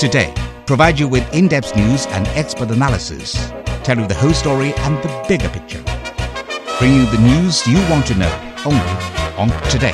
[0.00, 0.32] Today,
[0.64, 3.34] provide you with in depth news and expert analysis,
[3.84, 5.82] tell you the whole story and the bigger picture.
[6.78, 8.80] Bring you the news you want to know only
[9.36, 9.92] on Today.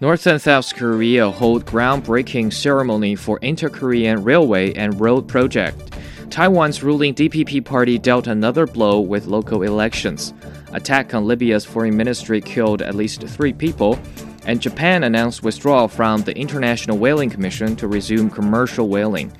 [0.00, 5.92] North and South Korea hold groundbreaking ceremony for Inter-Korean Railway and Road project.
[6.30, 10.32] Taiwan's ruling DPP party dealt another blow with local elections.
[10.72, 13.98] Attack on Libya's foreign ministry killed at least three people.
[14.48, 19.30] And Japan announced withdrawal from the International Whaling Commission to resume commercial whaling.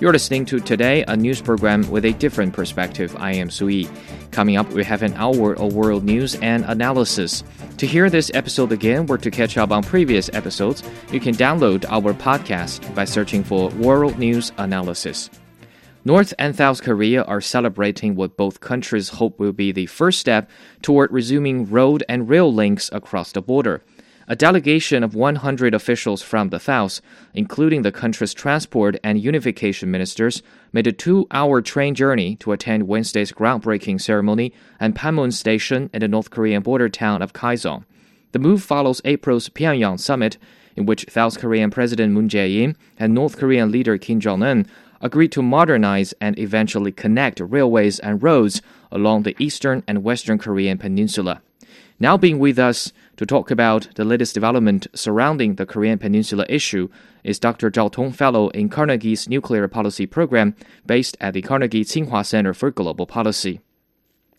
[0.00, 3.14] You're listening to Today, a news program with a different perspective.
[3.18, 3.86] I am Sui.
[4.30, 7.44] Coming up, we have an hour of world news and analysis.
[7.76, 11.84] To hear this episode again or to catch up on previous episodes, you can download
[11.90, 15.28] our podcast by searching for World News Analysis.
[16.06, 20.50] North and South Korea are celebrating what both countries hope will be the first step
[20.80, 23.82] toward resuming road and rail links across the border.
[24.26, 27.02] A delegation of 100 officials from the South,
[27.34, 32.88] including the country's transport and unification ministers, made a two hour train journey to attend
[32.88, 37.84] Wednesday's groundbreaking ceremony at Panmun Station in the North Korean border town of Kaesong.
[38.32, 40.38] The move follows April's Pyongyang summit,
[40.74, 44.66] in which South Korean President Moon Jae-in and North Korean leader Kim Jong-un
[45.02, 50.78] agreed to modernize and eventually connect railways and roads along the eastern and western Korean
[50.78, 51.42] peninsula.
[52.00, 56.88] Now being with us to talk about the latest development surrounding the Korean Peninsula issue
[57.22, 57.70] is Dr.
[57.70, 62.72] Zhao Tong Fellow in Carnegie's Nuclear Policy Program based at the Carnegie Tsinghua Center for
[62.72, 63.60] Global Policy.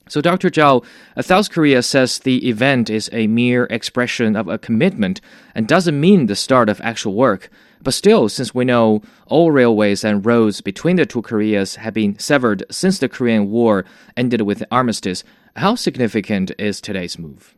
[0.08, 0.52] So, Dr.
[0.52, 0.86] Zhao,
[1.18, 5.20] uh, South Korea says the event is a mere expression of a commitment
[5.56, 7.50] and doesn't mean the start of actual work.
[7.82, 12.20] But still, since we know all railways and roads between the two Koreas have been
[12.20, 15.24] severed since the Korean War ended with the armistice,
[15.56, 17.56] how significant is today's move?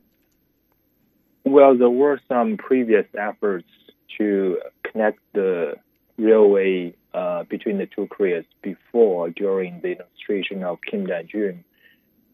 [1.45, 3.69] Well, there were some previous efforts
[4.17, 5.75] to connect the
[6.17, 11.63] railway uh, between the two Koreas before during the administration of Kim Dae-jung.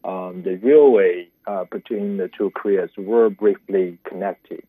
[0.04, 4.66] Um, the railway uh, between the two Koreas were briefly connected.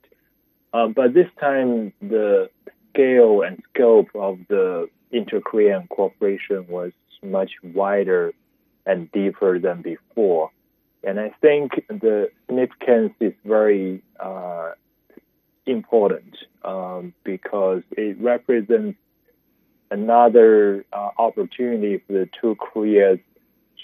[0.73, 2.49] Uh, but this time, the
[2.93, 6.91] scale and scope of the inter-Korean cooperation was
[7.23, 8.33] much wider
[8.85, 10.51] and deeper than before.
[11.05, 14.71] And I think the significance is very uh,
[15.67, 18.97] important um, because it represents
[19.91, 23.19] another uh, opportunity for the two Koreas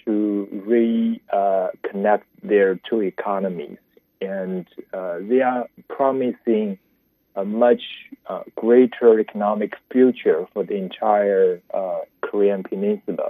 [0.03, 3.77] to reconnect uh, their two economies.
[4.19, 6.79] And uh, they are promising
[7.35, 7.83] a much
[8.25, 13.29] uh, greater economic future for the entire uh, Korean Peninsula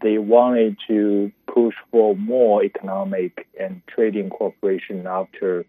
[0.00, 5.64] they wanted to push for more economic and trading cooperation after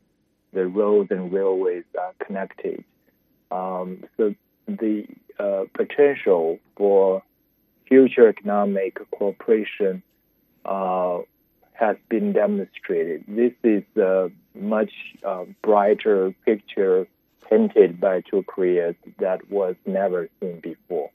[0.53, 2.83] the roads and railways are connected.
[3.49, 4.35] Um, so
[4.67, 5.05] the
[5.39, 7.23] uh, potential for
[7.87, 10.03] future economic cooperation
[10.65, 11.19] uh,
[11.73, 13.23] has been demonstrated.
[13.27, 14.91] This is a much
[15.25, 17.07] uh, brighter picture
[17.49, 21.09] painted by two Koreas that was never seen before.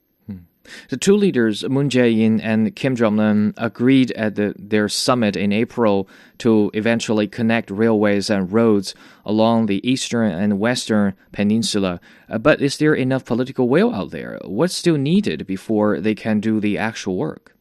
[0.89, 6.07] The two leaders, Moon Jae-in and Kim Jong-un, agreed at the, their summit in April
[6.39, 8.93] to eventually connect railways and roads
[9.25, 11.99] along the eastern and western peninsula.
[12.29, 14.39] Uh, but is there enough political will out there?
[14.45, 17.55] What's still needed before they can do the actual work?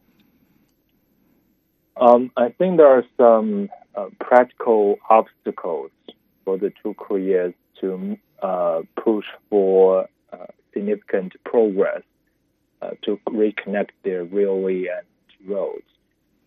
[1.99, 5.91] Um, I think there are some uh, practical obstacles
[6.45, 12.03] for the two Koreas to uh, push for uh, significant progress
[13.03, 15.07] to reconnect their railway and
[15.49, 15.83] roads.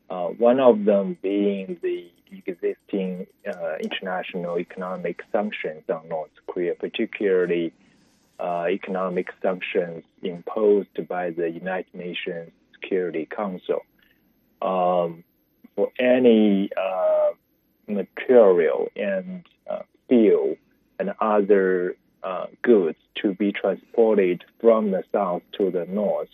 [0.10, 7.74] Uh, one of them being the existing uh, international economic sanctions on North Korea, particularly
[8.40, 13.82] economic sanctions imposed by the United Nations Security Council.
[14.62, 15.24] Um,
[15.80, 17.30] for any uh,
[17.88, 20.56] material and uh, steel
[21.00, 26.30] and other uh, goods to be transported from the south to the north,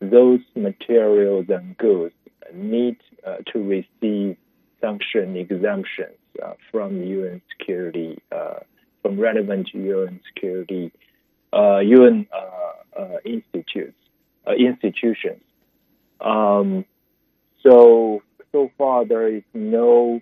[0.00, 2.14] those materials and goods
[2.52, 2.96] need
[3.26, 4.36] uh, to receive
[4.80, 8.60] sanction exemptions uh, from UN security, uh,
[9.00, 10.92] from relevant UN security,
[11.52, 13.96] UN uh, institutes,
[14.58, 15.42] institutions.
[16.20, 16.84] Um,
[17.62, 18.22] so
[18.52, 20.20] so far there is no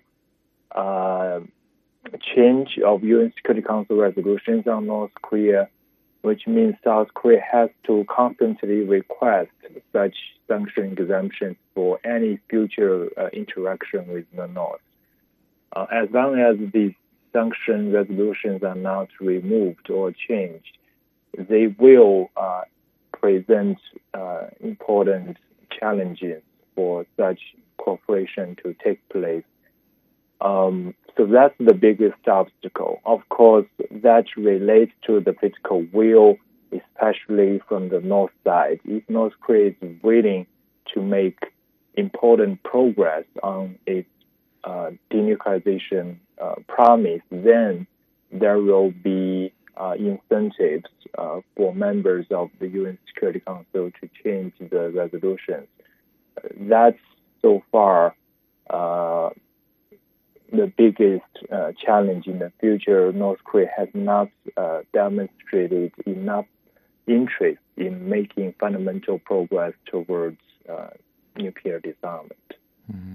[2.35, 5.69] change of UN Security Council resolutions on North Korea,
[6.21, 9.51] which means South Korea has to constantly request
[9.93, 10.15] such
[10.47, 14.81] sanction exemptions for any future uh, interaction with the North.
[15.75, 16.93] Uh, as long as these
[17.31, 20.77] sanction resolutions are not removed or changed,
[21.37, 22.63] they will uh,
[23.13, 23.77] present
[24.13, 25.37] uh, important
[25.79, 26.41] challenges
[26.75, 27.39] for such
[27.77, 29.43] cooperation to take place.
[30.41, 33.01] Um, so that's the biggest obstacle.
[33.05, 36.37] Of course, that relates to the political will,
[36.71, 38.79] especially from the north side.
[38.85, 40.47] If North Korea is willing
[40.93, 41.39] to make
[41.95, 44.09] important progress on its
[44.63, 47.87] uh, denuclearization uh, promise, then
[48.31, 50.85] there will be uh, incentives
[51.17, 55.67] uh, for members of the UN Security Council to change the resolutions.
[56.57, 56.99] That's
[57.41, 58.15] so far
[58.69, 59.31] uh,
[60.51, 63.11] the biggest uh, challenge in the future.
[63.11, 66.45] North Korea has not uh, demonstrated enough
[67.07, 70.37] interest in making fundamental progress towards
[70.69, 70.89] uh,
[71.35, 72.40] nuclear disarmament.
[72.91, 73.13] Mm-hmm.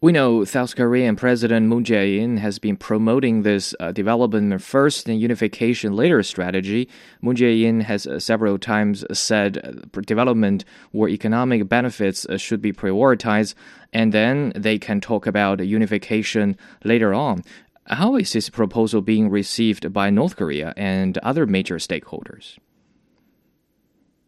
[0.00, 5.20] We know South Korean President Moon Jae-in has been promoting this uh, development first and
[5.20, 6.88] unification later strategy.
[7.20, 12.72] Moon Jae-in has uh, several times said uh, development or economic benefits uh, should be
[12.72, 13.54] prioritized,
[13.92, 17.42] and then they can talk about unification later on.
[17.86, 22.56] How is this proposal being received by North Korea and other major stakeholders?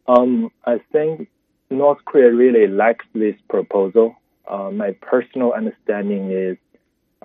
[0.08, 1.28] Um, I think
[1.70, 4.16] North Korea really likes this proposal
[4.48, 6.56] uh, my personal understanding is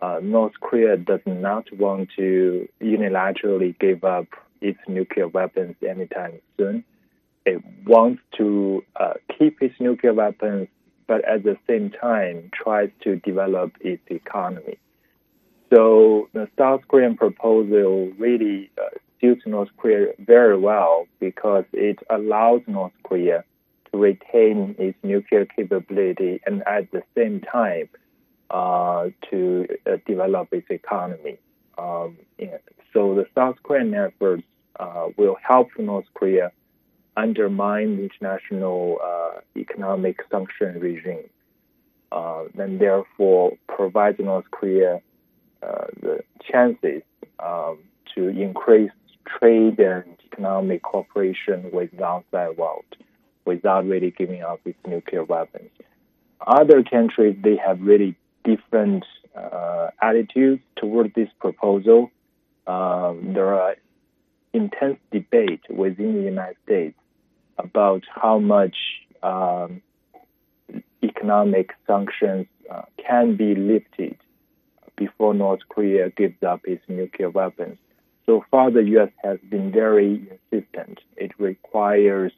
[0.01, 4.27] uh, North Korea does not want to unilaterally give up
[4.61, 6.83] its nuclear weapons anytime soon.
[7.45, 10.67] It wants to uh, keep its nuclear weapons,
[11.07, 14.77] but at the same time tries to develop its economy.
[15.73, 22.61] So the South Korean proposal really uh, suits North Korea very well because it allows
[22.67, 23.43] North Korea
[23.97, 27.89] retain its nuclear capability and at the same time
[28.49, 31.37] uh, to uh, develop its economy.
[31.77, 32.57] Um, yeah.
[32.93, 34.43] So the South Korean efforts
[34.79, 36.51] uh, will help North Korea
[37.15, 41.29] undermine the international uh, economic sanction regime,
[42.11, 45.01] uh, and therefore provide North Korea
[45.61, 47.01] uh, the chances
[47.39, 47.79] um,
[48.15, 48.91] to increase
[49.25, 52.85] trade and economic cooperation with the outside world
[53.47, 55.71] without really giving up its nuclear weapons.
[56.45, 59.05] Other countries, they have really different
[59.35, 62.11] uh, attitudes toward this proposal.
[62.67, 63.75] Um, there are
[64.53, 66.97] intense debate within the United States
[67.57, 68.75] about how much
[69.23, 69.81] um,
[71.03, 74.17] economic sanctions uh, can be lifted
[74.95, 77.77] before North Korea gives up its nuclear weapons.
[78.25, 79.11] So far, the U.S.
[79.23, 80.99] has been very insistent.
[81.15, 82.33] It requires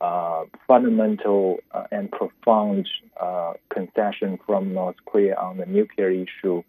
[0.00, 2.88] uh, fundamental uh, and profound
[3.20, 6.62] uh, concession from North Korea on the nuclear issue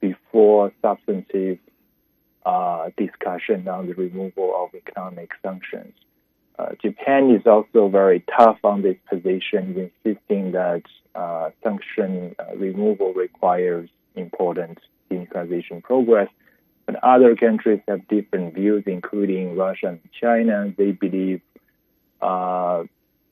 [0.00, 1.58] before substantive
[2.44, 5.94] uh, discussion on the removal of economic sanctions.
[6.58, 10.82] Uh, Japan is also very tough on this position, insisting that
[11.14, 14.78] uh, sanction removal requires important
[15.10, 16.28] denuclearization progress.
[16.86, 20.72] But other countries have different views, including Russia and China.
[20.78, 21.42] They believe
[22.20, 22.84] uh,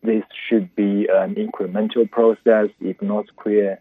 [0.03, 2.69] this should be an incremental process.
[2.81, 3.79] If North Korea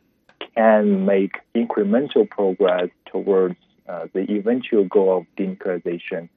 [0.56, 3.58] can make incremental progress towards
[3.88, 6.30] uh, the eventual goal of denuclearization,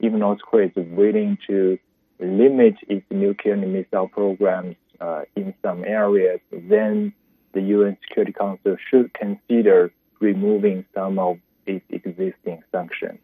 [0.00, 1.78] if North Korea is willing to
[2.18, 7.12] limit its nuclear and missile programs uh, in some areas, then
[7.52, 13.18] the UN Security Council should consider removing some of its existing sanctions.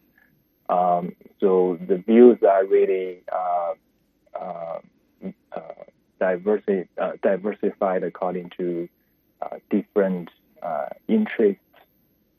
[0.69, 3.73] Um, so the views are really uh,
[6.21, 8.89] diversi- uh, diversified according to
[9.43, 10.29] uh, different
[11.09, 11.63] interests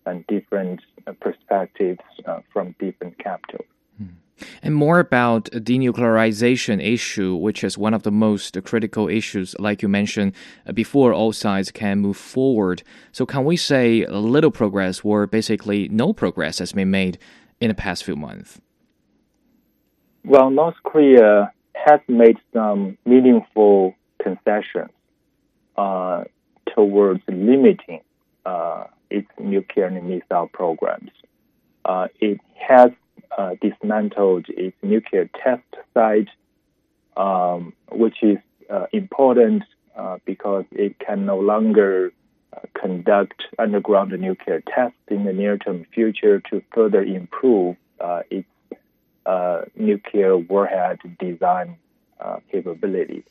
[0.05, 0.79] and different
[1.19, 1.99] perspectives
[2.53, 3.67] from different capitals.
[3.97, 4.05] Hmm.
[4.63, 9.81] And more about the denuclearization issue, which is one of the most critical issues, like
[9.81, 10.33] you mentioned
[10.73, 12.83] before, all sides can move forward.
[13.11, 17.17] So, can we say little progress or basically no progress has been made
[17.59, 18.59] in the past few months?
[20.23, 21.51] Well, North Korea
[21.85, 24.91] has made some meaningful concessions
[25.77, 26.23] uh,
[26.75, 28.01] towards limiting
[28.45, 31.11] uh, its nuclear and missile programs.
[31.85, 32.91] Uh, it has
[33.37, 36.29] uh, dismantled its nuclear test site,
[37.17, 38.37] um, which is
[38.69, 39.63] uh, important
[39.97, 42.11] uh, because it can no longer
[42.73, 47.77] conduct underground nuclear tests in the near-term future to further improve
[48.29, 48.47] its
[49.31, 51.77] uh, nuclear warhead design
[52.19, 53.23] uh, capability.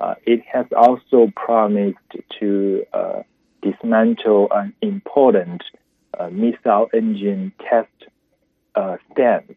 [0.00, 1.98] Uh, it has also promised
[2.40, 3.22] to uh,
[3.62, 5.62] dismantle an important
[6.18, 7.88] uh, missile engine test
[8.74, 9.54] uh, stand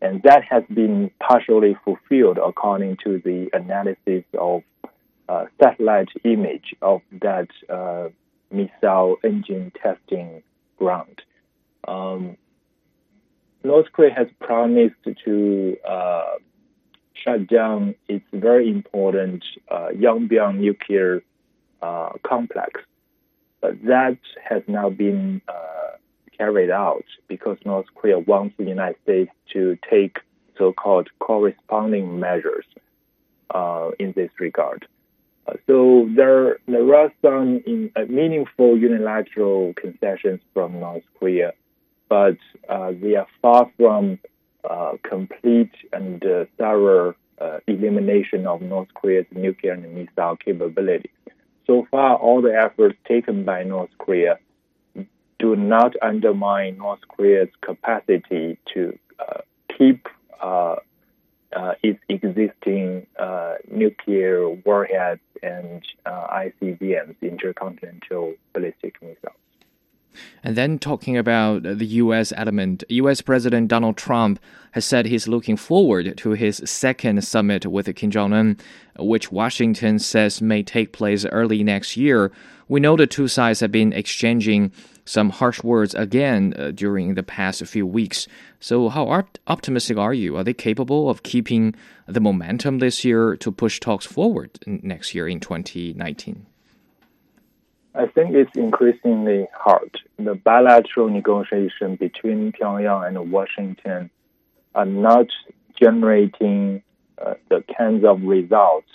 [0.00, 4.62] and that has been partially fulfilled according to the analysis of
[5.60, 7.48] satellite image of that
[8.52, 10.42] missile engine testing
[10.78, 11.22] ground.
[11.88, 12.36] Um,
[13.64, 14.94] North Korea has promised
[15.24, 16.34] to uh,
[17.14, 21.22] shut down its very important uh, Yongbyon nuclear
[21.80, 22.82] uh, complex.
[23.62, 25.96] But that has now been uh,
[26.36, 30.18] carried out because North Korea wants the United States to take
[30.58, 32.66] so-called corresponding measures
[33.54, 34.86] uh, in this regard.
[35.46, 41.52] Uh, so there, there are some in, meaningful unilateral concessions from North Korea,
[42.14, 44.18] but uh, they are far from
[44.70, 47.14] uh, complete and uh, thorough
[47.66, 51.18] elimination of North Korea's nuclear and missile capabilities.
[51.66, 54.38] So far, all the efforts taken by North Korea
[55.38, 59.40] do not undermine North Korea's capacity to uh,
[59.76, 60.08] keep
[60.40, 60.76] uh,
[61.54, 69.43] uh, its existing uh, nuclear warheads and uh, ICBMs, intercontinental ballistic missiles.
[70.42, 72.32] And then talking about the U.S.
[72.36, 73.20] element, U.S.
[73.20, 74.40] President Donald Trump
[74.72, 78.56] has said he's looking forward to his second summit with Kim Jong un,
[78.98, 82.32] which Washington says may take place early next year.
[82.68, 84.72] We know the two sides have been exchanging
[85.04, 88.26] some harsh words again uh, during the past few weeks.
[88.58, 90.36] So, how op- optimistic are you?
[90.36, 91.74] Are they capable of keeping
[92.06, 96.46] the momentum this year to push talks forward next year in 2019?
[97.94, 99.96] I think it's increasingly hard.
[100.18, 104.10] The bilateral negotiation between Pyongyang and Washington
[104.74, 105.28] are not
[105.80, 106.82] generating
[107.18, 108.90] uh, the kinds of results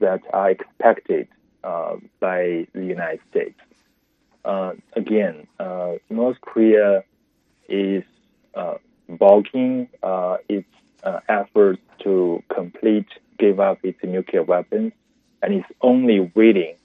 [0.00, 1.28] that are expected
[1.64, 3.58] uh, by the United States.
[4.44, 7.04] Uh, again, uh, North Korea
[7.68, 8.02] is
[8.54, 8.74] uh,
[9.08, 10.68] bulking uh, its
[11.28, 13.06] efforts to complete
[13.38, 14.92] give up its nuclear weapons,
[15.42, 16.76] and is only willing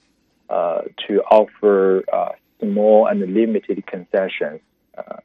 [0.48, 4.60] uh, to offer uh, small and limited concessions.
[4.96, 5.20] Uh,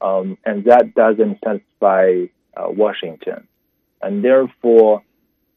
[0.00, 2.24] um, and that doesn't satisfy
[2.56, 3.46] Washington.
[4.02, 5.02] And therefore,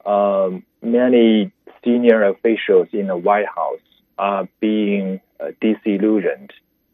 [0.06, 1.52] um, many
[1.84, 3.80] senior officials in the White House
[4.18, 6.52] are being uh, disillusioned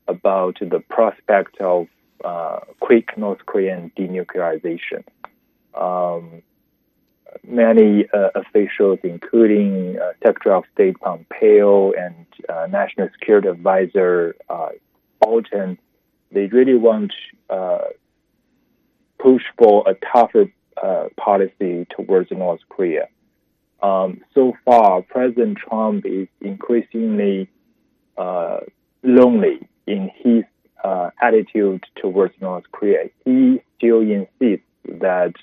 [0.08, 1.88] about the prospect of
[2.24, 5.04] uh, quick North Korean denuclearization.
[5.74, 6.42] Um,
[7.46, 14.70] many uh, officials, including uh, Secretary of State Pompeo and uh, National Security Advisor uh,
[15.22, 15.78] Bolton,
[16.32, 17.12] they really want
[17.50, 17.80] uh,
[19.18, 23.08] push for a tougher uh, policy towards North Korea.
[23.82, 27.50] Um, so far, President Trump is increasingly
[29.02, 30.44] lonely in his
[31.22, 33.10] attitude towards North Korea.
[33.26, 35.34] He still insists that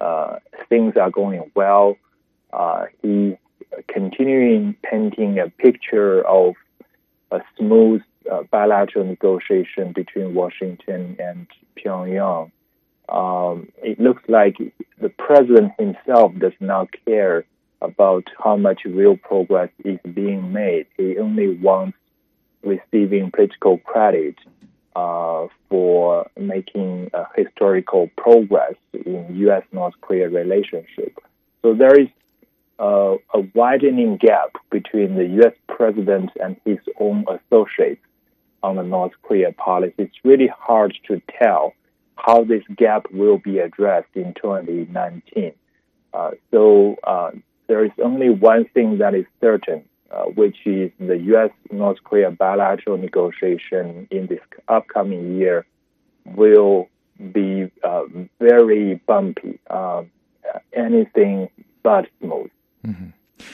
[0.00, 0.36] uh,
[0.68, 1.96] things are going well.
[2.52, 3.34] Uh, he's
[3.88, 6.54] continuing painting a picture of
[7.30, 12.50] a smooth uh, bilateral negotiation between Washington and Pyongyang.
[13.08, 14.56] Um, it looks like
[15.00, 17.44] the president himself does not care
[17.82, 20.86] about how much real progress is being made.
[20.96, 21.96] He only wants
[22.62, 24.36] receiving political credit
[24.94, 28.74] uh, for making uh, historical progress
[29.16, 29.62] in U.S.
[29.72, 31.18] North Korea relationship.
[31.62, 32.08] So there is
[32.78, 35.54] uh, a widening gap between the U.S.
[35.68, 38.02] president and his own associates
[38.62, 39.94] on the North Korea policy.
[39.98, 41.74] It's really hard to tell
[42.16, 45.52] how this gap will be addressed in 2019.
[46.12, 47.30] Uh, so uh,
[47.66, 51.50] there is only one thing that is certain uh, which is the U.S.
[51.70, 55.64] North Korea bilateral negotiation in this upcoming year,
[56.24, 56.88] will
[57.32, 58.04] be uh,
[58.40, 60.02] very bumpy, uh,
[60.72, 61.48] anything
[61.82, 62.50] but smooth.
[62.86, 63.08] Mm-hmm.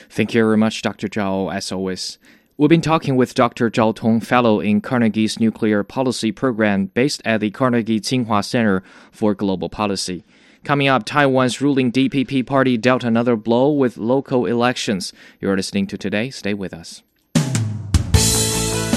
[0.08, 1.08] Thank you very much, Dr.
[1.08, 2.18] Zhao, as always.
[2.58, 3.70] We've been talking with Dr.
[3.70, 8.82] Zhao Tong, fellow in Carnegie's Nuclear Policy Program based at the Carnegie Tsinghua Center
[9.12, 10.24] for Global Policy.
[10.64, 15.12] Coming up, Taiwan's ruling DPP party dealt another blow with local elections.
[15.38, 16.30] You're listening to Today.
[16.30, 17.02] Stay with us.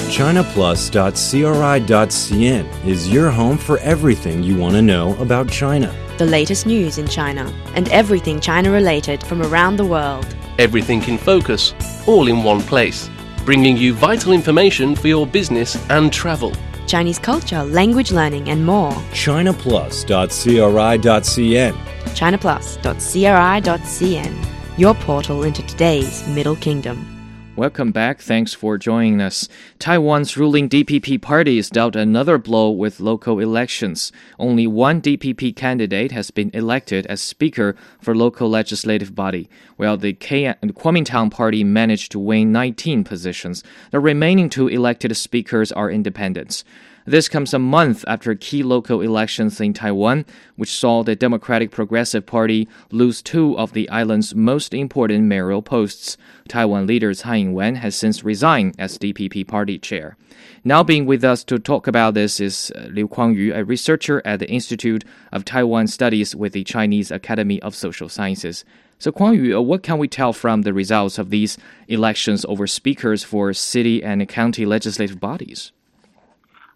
[0.10, 5.96] ChinaPlus.cri.cn is your home for everything you want to know about China.
[6.18, 10.26] The latest news in China and everything China related from around the world.
[10.58, 11.76] Everything in focus,
[12.08, 13.08] all in one place,
[13.46, 16.54] bringing you vital information for your business and travel.
[16.88, 18.94] Chinese culture, language learning, and more.
[19.14, 21.74] ChinaPlus.cri.cn.
[22.16, 24.46] ChinaPlus.cri.cn.
[24.76, 27.19] Your portal into today's Middle Kingdom.
[27.60, 28.22] Welcome back.
[28.22, 29.50] Thanks for joining us.
[29.80, 34.14] Taiwan's ruling DPP party is dealt another blow with local elections.
[34.40, 40.14] Only one DPP candidate has been elected as speaker for local legislative body, while the
[40.14, 43.62] K- Kuomintang party managed to win 19 positions.
[43.92, 46.64] The remaining two elected speakers are independents.
[47.10, 50.26] This comes a month after key local elections in Taiwan,
[50.58, 56.18] which saw the Democratic Progressive Party lose two of the island's most important mayoral posts.
[56.48, 60.18] Taiwan leader Tsai Ing-wen has since resigned as DPP party chair.
[60.64, 64.38] Now being with us to talk about this is uh, Liu Kuangyu, a researcher at
[64.38, 68.64] the Institute of Taiwan Studies with the Chinese Academy of Social Sciences.
[69.00, 73.24] So, Kuangyu, uh, what can we tell from the results of these elections over speakers
[73.24, 75.72] for city and county legislative bodies?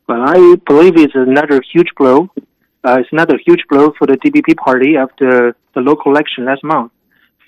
[0.07, 2.29] Well, I believe it's another huge blow.
[2.83, 6.91] Uh, it's another huge blow for the DPP party after the local election last month.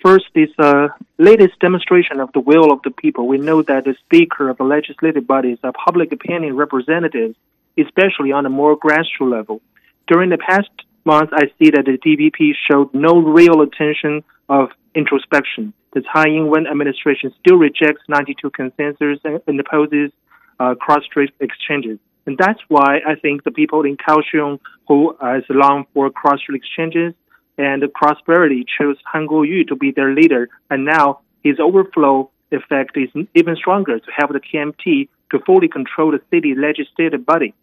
[0.02, 3.28] First, this uh, latest demonstration of the will of the people.
[3.28, 7.36] We know that the speaker of the legislative bodies are public opinion representatives,
[7.78, 9.62] especially on a more grassroots level.
[10.08, 10.70] During the past
[11.04, 15.74] month, I see that the DPP showed no real attention of introspection.
[15.94, 20.12] The Tsai Ing-wen administration still rejects 92 consensus and opposes
[20.60, 22.00] uh, cross-strait exchanges.
[22.25, 27.13] And that's why I think the people in Kaohsiung who has longed for cross-strait exchanges
[27.58, 30.50] and prosperity chose Han Kuo-yu to be their leader.
[30.70, 36.12] And now his overflow effect is even stronger to have the KMT to fully control
[36.12, 37.53] the city legislative body.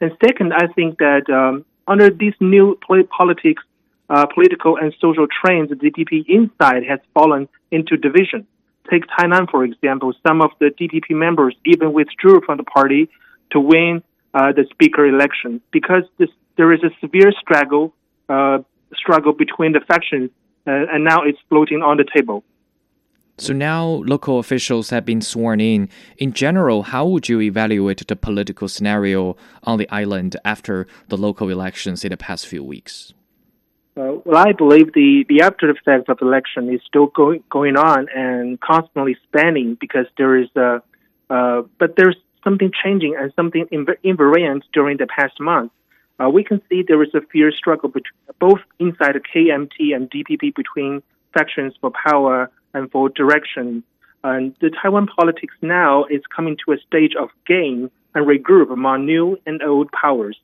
[0.00, 2.78] And second, I think that um, under these new
[3.16, 3.62] politics,
[4.08, 8.46] uh, political and social trends, the DPP inside has fallen into division.
[8.90, 10.12] Take Tainan, for example.
[10.26, 13.08] Some of the DPP members even withdrew from the party
[13.52, 14.02] to win
[14.34, 17.94] uh, the speaker election because this, there is a severe struggle
[18.28, 18.58] uh,
[18.94, 20.30] struggle between the factions,
[20.66, 22.44] uh, and now it's floating on the table.
[23.38, 25.88] So now local officials have been sworn in.
[26.18, 31.48] In general, how would you evaluate the political scenario on the island after the local
[31.48, 33.14] elections in the past few weeks?
[33.96, 37.76] Uh, well, I believe the, the after effects of the election is still going going
[37.76, 40.82] on and constantly spanning because there is a,
[41.28, 43.66] uh, but there's something changing and something
[44.04, 45.72] invariant during the past month.
[46.22, 50.10] Uh, we can see there is a fierce struggle between, both inside the KMT and
[50.10, 51.02] DPP between
[51.32, 53.82] factions for power and for direction.
[54.24, 59.06] And the Taiwan politics now is coming to a stage of gain and regroup among
[59.06, 60.38] new and old powers,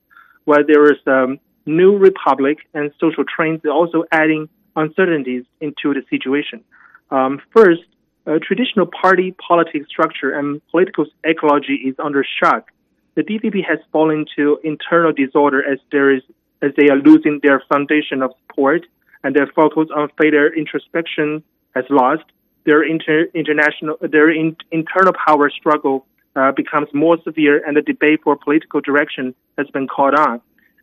[0.44, 6.02] where there is a um, new republic and social trends also adding uncertainties into the
[6.08, 6.64] situation.
[7.10, 7.82] Um, first,
[8.28, 12.70] uh, traditional party politics structure and political ecology is under shock.
[13.14, 16.22] The DPP has fallen to internal disorder as there is
[16.60, 18.82] as they are losing their foundation of support
[19.22, 21.42] and their focus on further introspection
[21.74, 22.24] has lost.
[22.64, 28.20] Their inter- international their in- internal power struggle uh, becomes more severe, and the debate
[28.22, 30.40] for political direction has been called on.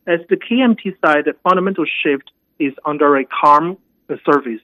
[0.07, 3.77] As the KMT side, the fundamental shift is under a calm
[4.25, 4.61] surface.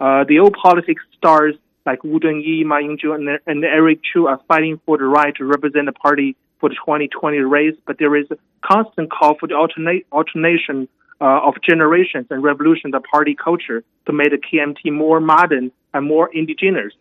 [0.00, 1.54] Uh, the old politics stars
[1.86, 5.44] like Wu Dunyi, Ma Ying-jeou, and, and Eric Chu are fighting for the right to
[5.44, 9.54] represent the party for the 2020 race, but there is a constant call for the
[9.54, 10.88] alternate, alternation
[11.20, 16.06] uh, of generations and revolution the party culture to make the KMT more modern and
[16.06, 16.92] more indigenous.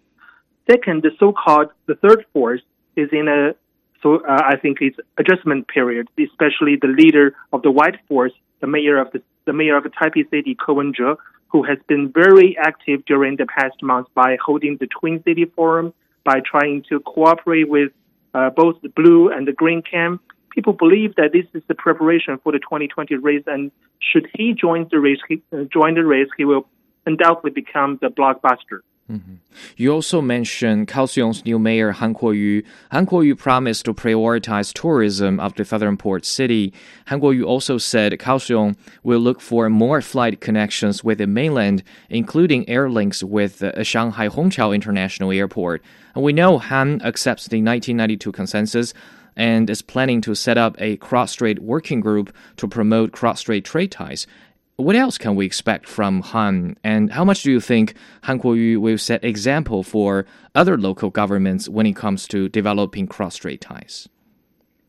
[0.70, 2.62] Second, the so-called the third force
[2.96, 3.56] is in a
[4.02, 8.68] so uh, I think it's adjustment period, especially the leader of the white force, the
[8.68, 11.16] mayor of the the mayor of Taipei City, Ko Wen-je,
[11.54, 15.94] who has been very active during the past months by holding the Twin City Forum,
[16.26, 17.92] by trying to cooperate with
[18.34, 20.22] uh, both the blue and the green camp.
[20.50, 24.88] People believe that this is the preparation for the 2020 race, and should he join
[24.90, 26.68] the race, he, uh, join the race, he will
[27.06, 28.82] undoubtedly become the blockbuster.
[29.12, 29.36] Mm-hmm.
[29.76, 32.64] You also mentioned Kaohsiung's new mayor Han Kuo-yu.
[32.92, 36.74] Han Kuo-yu promised to prioritize tourism of the southern port city.
[37.08, 42.68] Han Kuo-yu also said Kaohsiung will look for more flight connections with the mainland, including
[42.70, 45.84] air links with Shanghai Hongqiao International Airport.
[46.16, 48.94] And we know Han accepts the 1992 consensus
[49.36, 54.28] and is planning to set up a cross-strait working group to promote cross-strait trade ties.
[54.78, 56.78] What else can we expect from Han?
[56.84, 61.70] And how much do you think Han Kuo-yu will set example for other local governments
[61.70, 64.10] when it comes to developing cross-strait ties?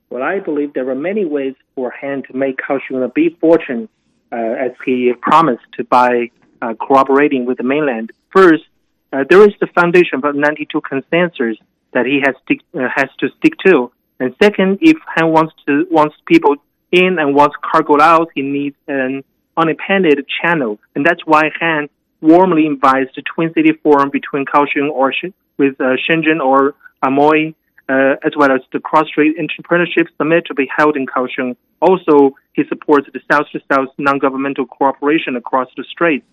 [0.09, 3.91] Well, I believe there are many ways for Han to make Kaohsiung a big fortune,
[4.33, 6.31] uh, as he promised by
[6.63, 8.11] uh, cooperating with the mainland.
[8.31, 8.65] First,
[9.13, 11.59] uh, there is the foundation of 92 consensus
[11.93, 13.93] that he has, stick, uh, has to stick to.
[14.19, 16.57] And second, if Han wants to wants people
[16.91, 19.25] in and wants cargo out, he needs an
[19.57, 21.89] unimpeded channel, and that's why Han
[22.21, 25.13] warmly invites the Twin City Forum between Kaohsiung or
[25.59, 27.55] with uh, Shenzhen or Amoy,
[27.89, 31.57] uh, as well as the Cross-Strait Entrepreneurship Summit to be held in Kaohsiung.
[31.81, 36.25] Also, he supports the South-to-South non-governmental cooperation across the strait.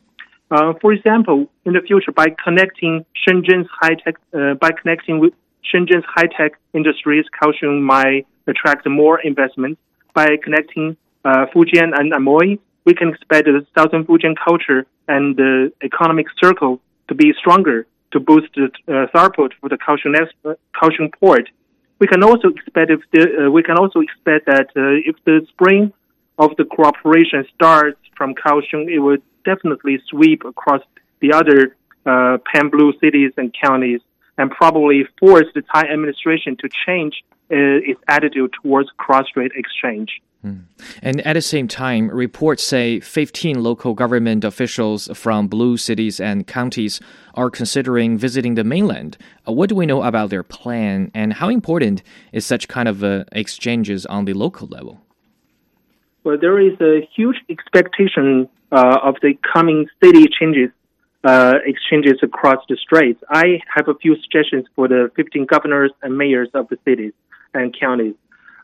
[0.49, 5.33] Uh, for example, in the future, by connecting Shenzhen's high-tech, uh, by connecting with
[5.73, 9.77] Shenzhen's high-tech industries, Kaohsiung might attract more investment.
[10.13, 15.71] By connecting uh, Fujian and Amoy, we can expect the Southern Fujian culture and the
[15.83, 20.15] economic circle to be stronger to boost the uh, throughput for the Kaohsiung,
[20.45, 21.49] uh, Kaohsiung port.
[21.99, 25.45] We can also expect if the, uh, we can also expect that uh, if the
[25.49, 25.93] spring
[26.37, 30.81] of the cooperation starts from Kaohsiung, it would definitely sweep across
[31.19, 34.01] the other uh, Pan Blue cities and counties
[34.37, 40.21] and probably force the Tsai administration to change uh, its attitude towards cross-strait exchange.
[40.45, 40.63] Mm.
[41.03, 46.47] And at the same time, reports say 15 local government officials from blue cities and
[46.47, 46.99] counties
[47.35, 49.17] are considering visiting the mainland.
[49.47, 52.01] Uh, what do we know about their plan, and how important
[52.31, 55.01] is such kind of uh, exchanges on the local level?
[56.23, 60.69] Well, there is a huge expectation uh, of the coming city changes,
[61.23, 63.21] uh, exchanges across the straits.
[63.29, 67.13] I have a few suggestions for the 15 governors and mayors of the cities
[67.53, 68.15] and counties.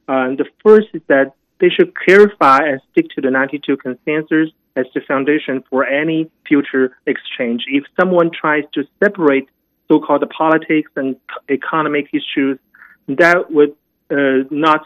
[0.07, 4.85] Uh, the first is that they should clarify and stick to the 92 consensus as
[4.93, 7.65] the foundation for any future exchange.
[7.67, 9.49] If someone tries to separate
[9.87, 11.15] so-called politics and
[11.49, 12.59] economic issues,
[13.07, 13.75] that would
[14.11, 14.81] uh, not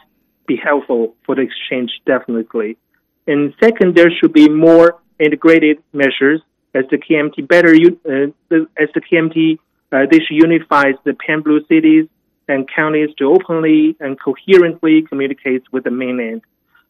[0.46, 2.78] be helpful for the exchange, definitely.
[3.26, 6.40] And second, there should be more integrated measures
[6.74, 9.58] as the KMT better, uh, as the KMT,
[9.92, 12.06] uh, should unify the Pan Blue cities
[12.48, 16.42] and counties to openly and coherently communicate with the mainland.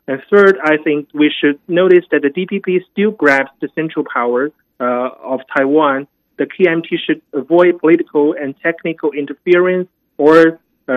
[0.09, 4.51] And third, I think we should notice that the DPP still grabs the central power
[4.81, 6.09] uh, of Taiwan.
[6.38, 9.88] The KMT should avoid political and technical interference
[10.19, 10.93] or uh,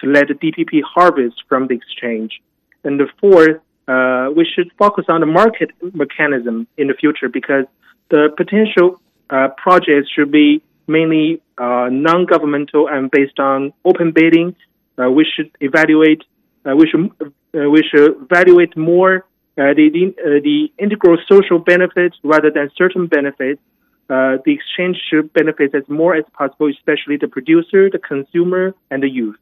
[0.00, 2.40] to let the DPP harvest from the exchange.
[2.84, 7.64] And the fourth, uh, we should focus on the market mechanism in the future because
[8.10, 14.54] the potential uh, projects should be mainly uh, non-governmental and based on open bidding.
[14.96, 16.22] Uh, we should evaluate
[16.66, 17.10] uh, we should
[17.56, 19.24] Uh, we should evaluate more
[19.58, 23.60] uh, the the, uh, the integral social benefits rather than certain benefits.
[24.08, 29.02] Uh, the exchange should benefit as more as possible, especially the producer, the consumer, and
[29.02, 29.36] the youth.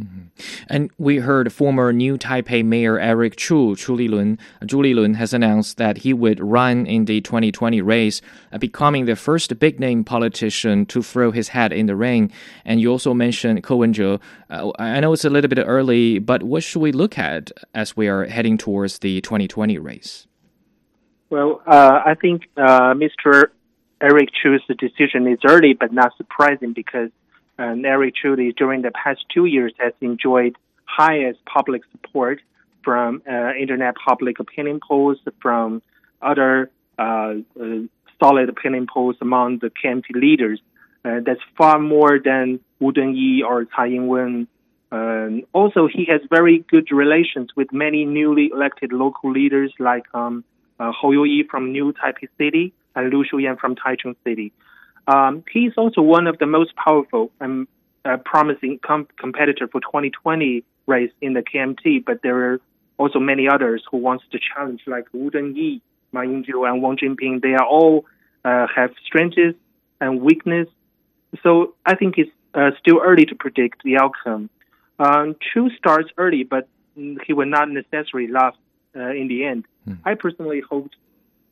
[0.00, 0.64] Mm-hmm.
[0.68, 5.76] And we heard former New Taipei Mayor Eric Chu, Chu Lilun, Zhu Lilun has announced
[5.76, 8.20] that he would run in the 2020 race,
[8.52, 12.32] uh, becoming the first big name politician to throw his hat in the ring.
[12.64, 14.18] And you also mentioned Ko Wen-je.
[14.48, 17.96] Uh, I know it's a little bit early, but what should we look at as
[17.96, 20.26] we are heading towards the 2020 race?
[21.30, 23.50] Well, uh, I think uh, Mr.
[24.00, 27.10] Eric Chu's decision is early, but not surprising because
[27.60, 28.14] and Eric
[28.56, 32.40] during the past two years has enjoyed highest public support
[32.82, 35.82] from uh, internet public opinion polls, from
[36.22, 37.64] other uh, uh,
[38.18, 40.60] solid opinion polls among the KMT leaders.
[41.04, 44.48] Uh, that's far more than Wu Dunyi or Tsai Ing-wen.
[44.92, 50.44] Um, also, he has very good relations with many newly elected local leaders like um,
[50.78, 54.52] uh, Hou You-yi from New Taipei City and Lu Shuyan from Taichung City.
[55.06, 57.66] Um, he's also one of the most powerful and
[58.04, 62.60] uh, promising com- competitor for 2020 race in the KMT, but there are
[62.98, 65.80] also many others who wants to challenge, like Wu Zhenyi,
[66.12, 67.42] Ma Ying-jeou, and Wang Jinping.
[67.42, 68.04] They are all
[68.44, 69.56] uh, have strengths
[70.00, 70.68] and weakness.
[71.42, 74.50] So I think it's uh, still early to predict the outcome.
[74.98, 78.58] Um, Chu starts early, but he will not necessarily last
[78.94, 79.64] uh, in the end.
[79.84, 79.94] Hmm.
[80.04, 80.90] I personally hope,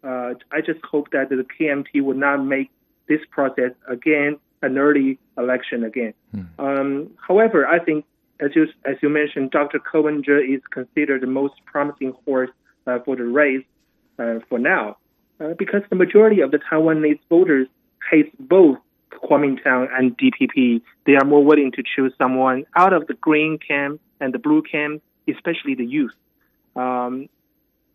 [0.03, 2.71] uh, I just hope that the KMT will not make
[3.09, 6.15] this process again an early election again.
[6.33, 6.43] Hmm.
[6.59, 8.05] Um, however, I think
[8.41, 9.79] as you as you mentioned, Dr.
[9.79, 12.51] Ko Wen-je is considered the most promising horse
[12.87, 13.65] uh, for the race
[14.19, 14.97] uh, for now,
[15.41, 17.69] uh, because the majority of the Taiwanese voters
[18.11, 18.79] hate both
[19.11, 20.83] Kuomintang and DPP.
[21.07, 24.63] They are more willing to choose someone out of the green camp and the blue
[24.63, 26.15] camp, especially the youth.
[26.77, 27.29] Um,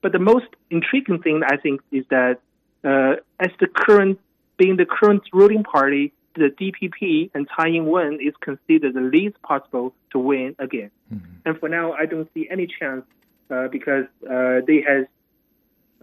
[0.01, 2.39] but the most intriguing thing I think is that
[2.83, 4.19] uh, as the current
[4.63, 9.93] being the current ruling party, the DPP and Tsai Ing-wen is considered the least possible
[10.11, 10.89] to win again.
[11.13, 11.33] Mm-hmm.
[11.45, 13.05] And for now, I don't see any chance
[13.51, 15.05] uh, because uh, they has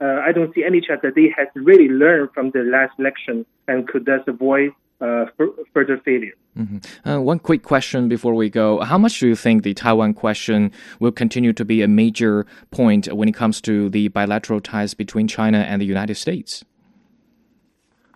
[0.01, 3.45] uh, I don't see any chance that they has really learned from the last election
[3.69, 5.27] and could thus avoid uh,
[5.75, 6.33] further failure.
[6.57, 7.09] Mm-hmm.
[7.09, 8.81] Uh, one quick question before we go.
[8.81, 13.13] How much do you think the Taiwan question will continue to be a major point
[13.13, 16.65] when it comes to the bilateral ties between China and the United States?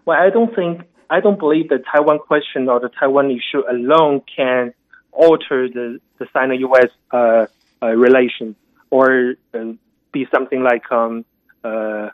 [0.05, 4.23] Well, I don't think I don't believe the Taiwan question or the Taiwan issue alone
[4.37, 4.75] can
[5.13, 6.91] alter the the Sino-U.S.
[7.11, 7.47] Uh,
[7.83, 8.57] uh, relations
[8.91, 9.73] or uh,
[10.13, 11.25] be something like um,
[11.63, 12.11] uh,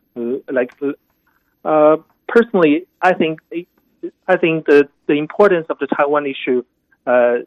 [0.50, 0.72] like
[1.64, 1.96] uh,
[2.28, 3.40] personally, I think
[4.26, 6.64] I think the the importance of the Taiwan issue
[7.06, 7.38] uh,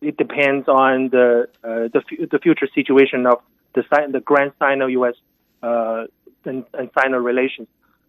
[0.00, 3.38] it depends on the uh, the the future situation of
[3.74, 5.14] the the Grand Sino-U.S.
[5.62, 6.04] Uh,
[6.44, 7.68] and, and Sino relations.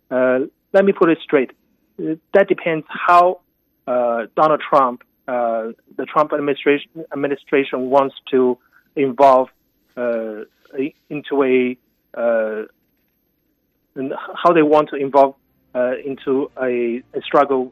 [0.10, 0.40] Uh,
[0.74, 1.52] let me put it straight.
[2.34, 3.42] That depends how
[3.88, 8.58] uh, Donald Trump, uh, the Trump administration administration wants to
[8.96, 9.50] involve
[9.98, 10.42] uh,
[11.10, 11.78] into a
[12.20, 12.64] uh,
[14.42, 15.36] how they want to involve
[15.76, 17.72] uh, into a, a struggle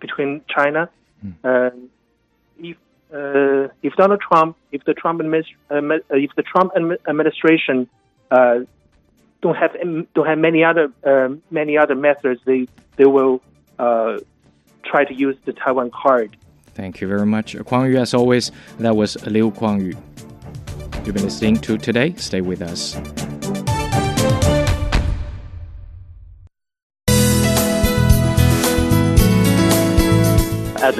[0.00, 0.90] between China.
[1.24, 1.88] Mm.
[2.58, 2.76] if
[3.82, 6.72] if Donald Trump, if the Trump administ- if the Trump
[7.08, 7.88] administration
[9.42, 9.76] don't have
[10.14, 13.40] don't have many other uh, many other methods, they they will
[13.78, 14.18] uh,
[14.84, 16.36] try to use the Taiwan card.
[16.74, 17.98] Thank you very much, Kwang Yu.
[17.98, 19.96] As always, that was Liu Kwang Yu.
[21.04, 22.14] You've been listening to today.
[22.16, 22.96] Stay with us.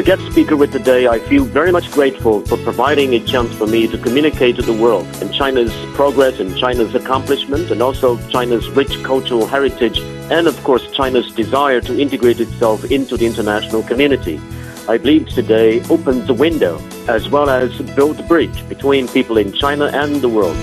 [0.01, 3.67] A guest speaker with today, I feel very much grateful for providing a chance for
[3.67, 8.67] me to communicate to the world and China's progress and China's accomplishment and also China's
[8.71, 9.99] rich cultural heritage
[10.31, 14.41] and of course China's desire to integrate itself into the international community.
[14.89, 19.53] I believe today opens a window as well as build a bridge between people in
[19.53, 20.57] China and the world.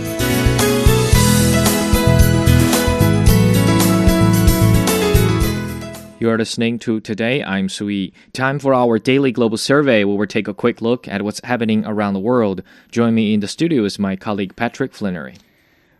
[6.19, 7.43] You are listening to Today.
[7.43, 8.11] I'm Sui.
[8.33, 11.85] Time for our daily global survey where we take a quick look at what's happening
[11.85, 12.63] around the world.
[12.89, 15.35] Join me in the studio is my colleague Patrick Flannery.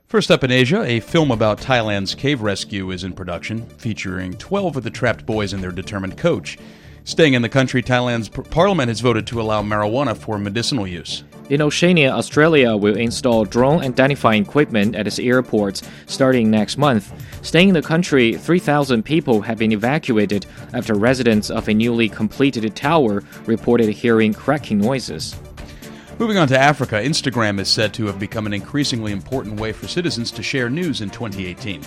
[0.08, 4.78] First up in Asia, a film about Thailand's cave rescue is in production, featuring 12
[4.78, 6.58] of the trapped boys and their determined coach.
[7.04, 11.26] Staying in the country, Thailand's parliament has voted to allow marijuana for medicinal use.
[11.50, 17.14] In Oceania, Australia will install drone identifying equipment at its airports starting next month.
[17.42, 22.76] Staying in the country, 3,000 people have been evacuated after residents of a newly completed
[22.76, 25.38] tower reported hearing cracking noises.
[26.20, 29.88] Moving on to Africa, Instagram is said to have become an increasingly important way for
[29.88, 31.82] citizens to share news in 2018.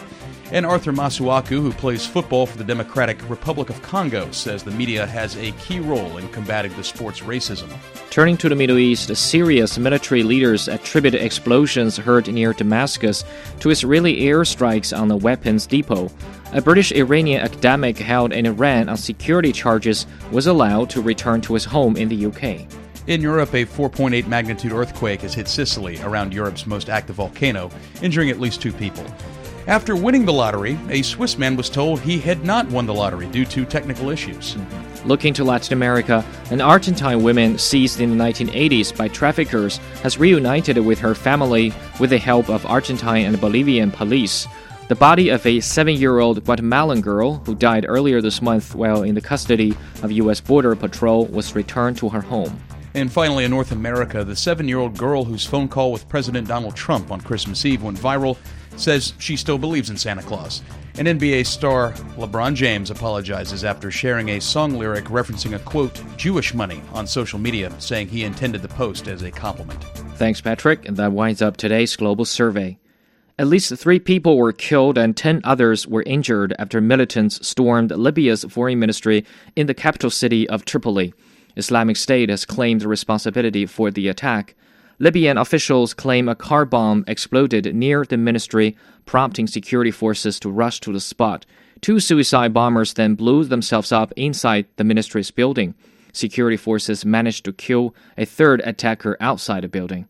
[0.52, 5.06] And Arthur Masuaku, who plays football for the Democratic Republic of Congo, says the media
[5.06, 7.70] has a key role in combating the sport's racism.
[8.10, 13.24] Turning to the Middle East, Syria's military leaders attribute explosions heard near Damascus
[13.60, 16.10] to Israeli airstrikes on the weapons depot.
[16.52, 21.54] A British Iranian academic held in Iran on security charges was allowed to return to
[21.54, 22.66] his home in the UK.
[23.06, 27.70] In Europe, a 4.8 magnitude earthquake has hit Sicily, around Europe's most active volcano,
[28.02, 29.06] injuring at least two people.
[29.70, 33.28] After winning the lottery, a Swiss man was told he had not won the lottery
[33.28, 34.56] due to technical issues.
[35.04, 40.76] Looking to Latin America, an Argentine woman seized in the 1980s by traffickers has reunited
[40.78, 44.48] with her family with the help of Argentine and Bolivian police.
[44.88, 49.04] The body of a seven year old Guatemalan girl who died earlier this month while
[49.04, 50.40] in the custody of U.S.
[50.40, 52.60] Border Patrol was returned to her home.
[52.94, 56.48] And finally, in North America, the seven year old girl whose phone call with President
[56.48, 58.36] Donald Trump on Christmas Eve went viral
[58.76, 60.62] says she still believes in Santa Claus.
[60.96, 66.52] And NBA star LeBron James apologizes after sharing a song lyric referencing a quote, Jewish
[66.54, 69.82] money, on social media, saying he intended the post as a compliment.
[70.16, 70.86] Thanks, Patrick.
[70.86, 72.78] And that winds up today's global survey.
[73.38, 78.44] At least three people were killed and 10 others were injured after militants stormed Libya's
[78.44, 79.24] foreign ministry
[79.56, 81.14] in the capital city of Tripoli.
[81.56, 84.54] Islamic State has claimed responsibility for the attack.
[85.02, 90.78] Libyan officials claim a car bomb exploded near the ministry, prompting security forces to rush
[90.80, 91.46] to the spot.
[91.80, 95.74] Two suicide bombers then blew themselves up inside the ministry's building.
[96.12, 100.06] Security forces managed to kill a third attacker outside the building.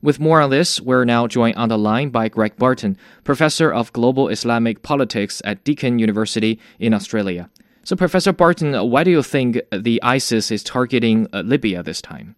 [0.00, 3.92] With more on this, we're now joined on the line by Greg Barton, professor of
[3.92, 7.50] global Islamic politics at Deakin University in Australia.
[7.84, 12.36] So, Professor Barton, why do you think the ISIS is targeting uh, Libya this time?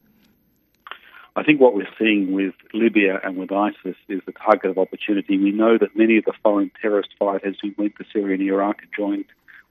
[1.34, 5.38] I think what we're seeing with Libya and with ISIS is the target of opportunity.
[5.38, 8.82] We know that many of the foreign terrorist fighters who went to Syria and Iraq
[8.82, 9.24] and joined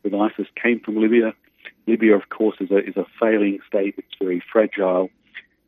[0.03, 1.33] with ISIS came from Libya.
[1.85, 3.95] Libya, of course, is a, is a failing state.
[3.97, 5.11] It's very fragile.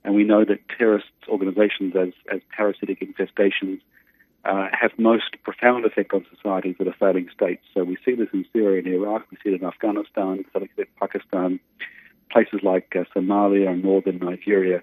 [0.03, 3.79] And we know that terrorist organizations, as, as parasitic infestations,
[4.45, 7.63] uh, have most profound effect on societies that are failing states.
[7.73, 10.43] So we see this in Syria and Iraq, we see it in Afghanistan,
[10.99, 11.60] Pakistan,
[12.32, 14.82] places like uh, Somalia and northern Nigeria.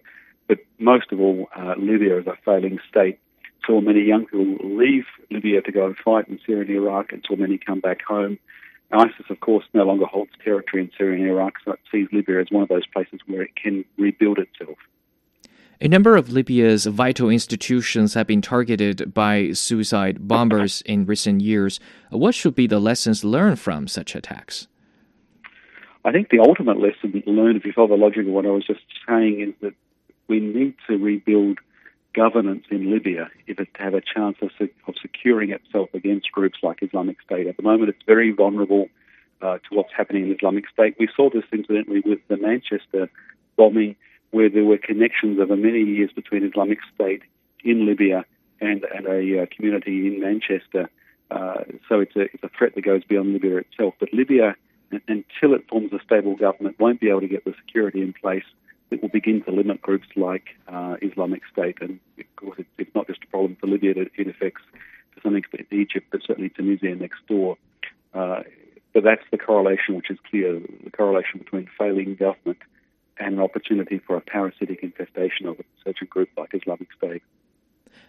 [0.50, 3.20] But most of all, uh, Libya is a failing state.
[3.64, 7.24] Saw many young people leave Libya to go and fight in Syria and Iraq, and
[7.24, 8.36] saw many come back home.
[8.90, 12.40] ISIS, of course, no longer holds territory in Syria and Iraq, so it sees Libya
[12.40, 14.76] as one of those places where it can rebuild itself.
[15.80, 21.78] A number of Libya's vital institutions have been targeted by suicide bombers in recent years.
[22.10, 24.66] What should be the lessons learned from such attacks?
[26.04, 28.66] I think the ultimate lesson learned, if you follow the logic of what I was
[28.66, 29.74] just saying, is that
[30.30, 31.58] we need to rebuild
[32.14, 34.50] governance in Libya if it's to have a chance of,
[34.86, 37.46] of securing itself against groups like Islamic State.
[37.48, 38.88] At the moment, it's very vulnerable
[39.42, 40.94] uh, to what's happening in Islamic State.
[40.98, 43.10] We saw this incidentally with the Manchester
[43.56, 43.96] bombing
[44.30, 47.22] where there were connections over many years between Islamic State
[47.64, 48.24] in Libya
[48.60, 50.88] and, and a uh, community in Manchester.
[51.30, 53.94] Uh, so it's a, it's a threat that goes beyond Libya itself.
[53.98, 54.54] But Libya,
[55.08, 58.44] until it forms a stable government, won't be able to get the security in place
[58.90, 61.78] that will begin to limit groups like uh, Islamic State.
[61.80, 64.62] And of course, it, it's not just a problem for Libya, it, it affects
[65.14, 67.56] to some extent Egypt, but certainly Tunisia next door.
[68.12, 68.42] Uh,
[68.92, 72.58] but that's the correlation which is clear the correlation between failing government
[73.18, 77.22] and an opportunity for a parasitic infestation of such a group like Islamic State.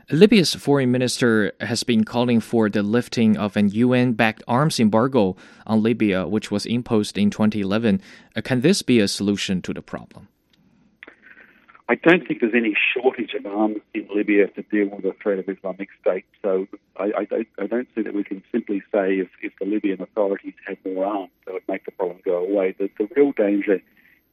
[0.10, 5.36] Libya's foreign minister has been calling for the lifting of an UN backed arms embargo
[5.68, 8.02] on Libya, which was imposed in 2011.
[8.36, 10.28] Uh, can this be a solution to the problem?
[11.92, 15.40] I don't think there's any shortage of arms in Libya to deal with the threat
[15.40, 16.24] of Islamic State.
[16.42, 19.66] So I, I, don't, I don't see that we can simply say if, if the
[19.66, 22.74] Libyan authorities had more arms, that would make the problem go away.
[22.80, 23.82] The, the real danger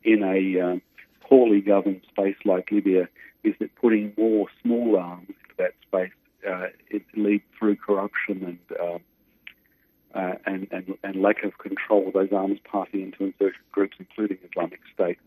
[0.04, 0.82] in a um,
[1.20, 3.08] poorly governed space like Libya
[3.42, 6.12] is that putting more small arms into that space
[6.48, 9.00] uh, it leads through corruption and, um,
[10.14, 14.38] uh, and, and and lack of control of those arms passing into insurgent groups, including
[14.48, 15.18] Islamic State.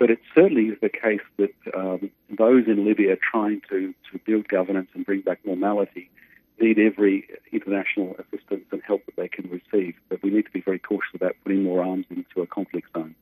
[0.00, 4.48] But it certainly is the case that um, those in Libya trying to, to build
[4.48, 6.10] governance and bring back normality
[6.58, 9.94] need every international assistance and help that they can receive.
[10.08, 13.14] But we need to be very cautious about putting more arms into a conflict zone.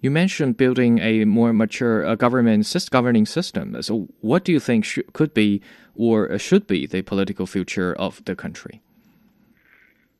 [0.00, 3.80] You mentioned building a more mature uh, government governing system.
[3.80, 5.60] So, what do you think sh- could be
[5.94, 8.80] or should be the political future of the country?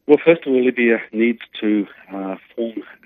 [0.06, 2.99] Well, first of all, Libya needs to uh, form some sort of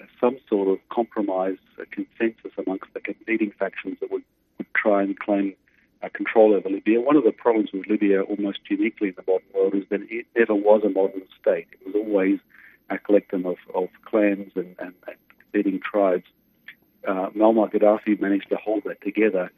[1.07, 4.23] compromise, a consensus amongst the competing factions that would,
[4.59, 5.55] would try and claim
[6.03, 7.01] uh, control over Libya.
[7.01, 10.27] One of the problems with Libya, almost uniquely in the modern world, is that it
[10.37, 11.67] never was a modern state.
[11.73, 12.38] It was always
[12.90, 16.25] a collective of, of clans and, and, and competing tribes
[17.07, 19.51] uh, Muammar Gaddafi managed to hold that together.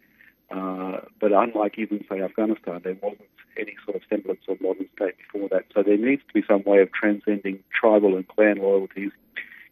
[0.50, 3.28] Uh, but unlike even, say, Afghanistan, there wasn't
[3.58, 5.64] any sort of semblance of modern state before that.
[5.74, 9.12] So there needs to be some way of transcending tribal and clan loyalties,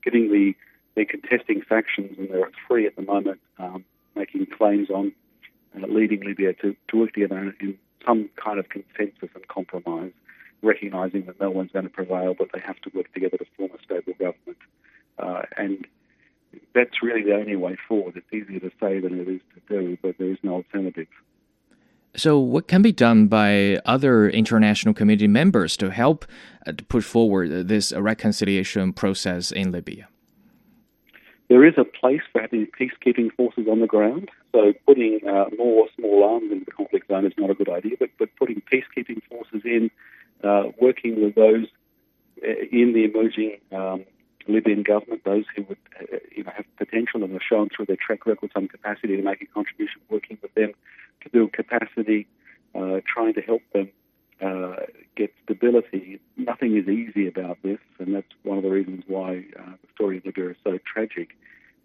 [0.03, 0.55] getting the,
[0.95, 5.13] the contesting factions, and there are three at the moment, um, making claims on
[5.77, 10.13] uh, leading Libya to, to work together in some kind of consensus and compromise,
[10.63, 13.71] recognizing that no one's going to prevail, but they have to work together to form
[13.75, 14.59] a stable government.
[15.19, 15.87] Uh, and
[16.75, 18.17] that's really the only way forward.
[18.17, 21.09] It's easier to say than it is to do, but there is no alternative.
[22.17, 26.25] So, what can be done by other international community members to help
[26.65, 30.09] uh, to put forward this reconciliation process in Libya?
[31.49, 34.31] There is a place for having peacekeeping forces on the ground.
[34.53, 37.97] So, putting uh, more small arms into the conflict zone is not a good idea,
[37.99, 39.91] but, but putting peacekeeping forces in,
[40.43, 41.67] uh, working with those
[42.43, 44.05] uh, in the emerging um,
[44.49, 47.97] Libyan government, those who would uh, you know, have potential and have shown through their
[47.97, 50.73] track record some capacity to make a contribution, working with them
[51.23, 52.27] to build capacity,
[52.75, 53.91] uh, trying to help them
[54.45, 54.77] uh,
[55.17, 56.21] get stability.
[56.37, 60.19] Nothing is easy about this, and that's one of the reasons why uh, the story
[60.19, 61.31] of Libya is so tragic.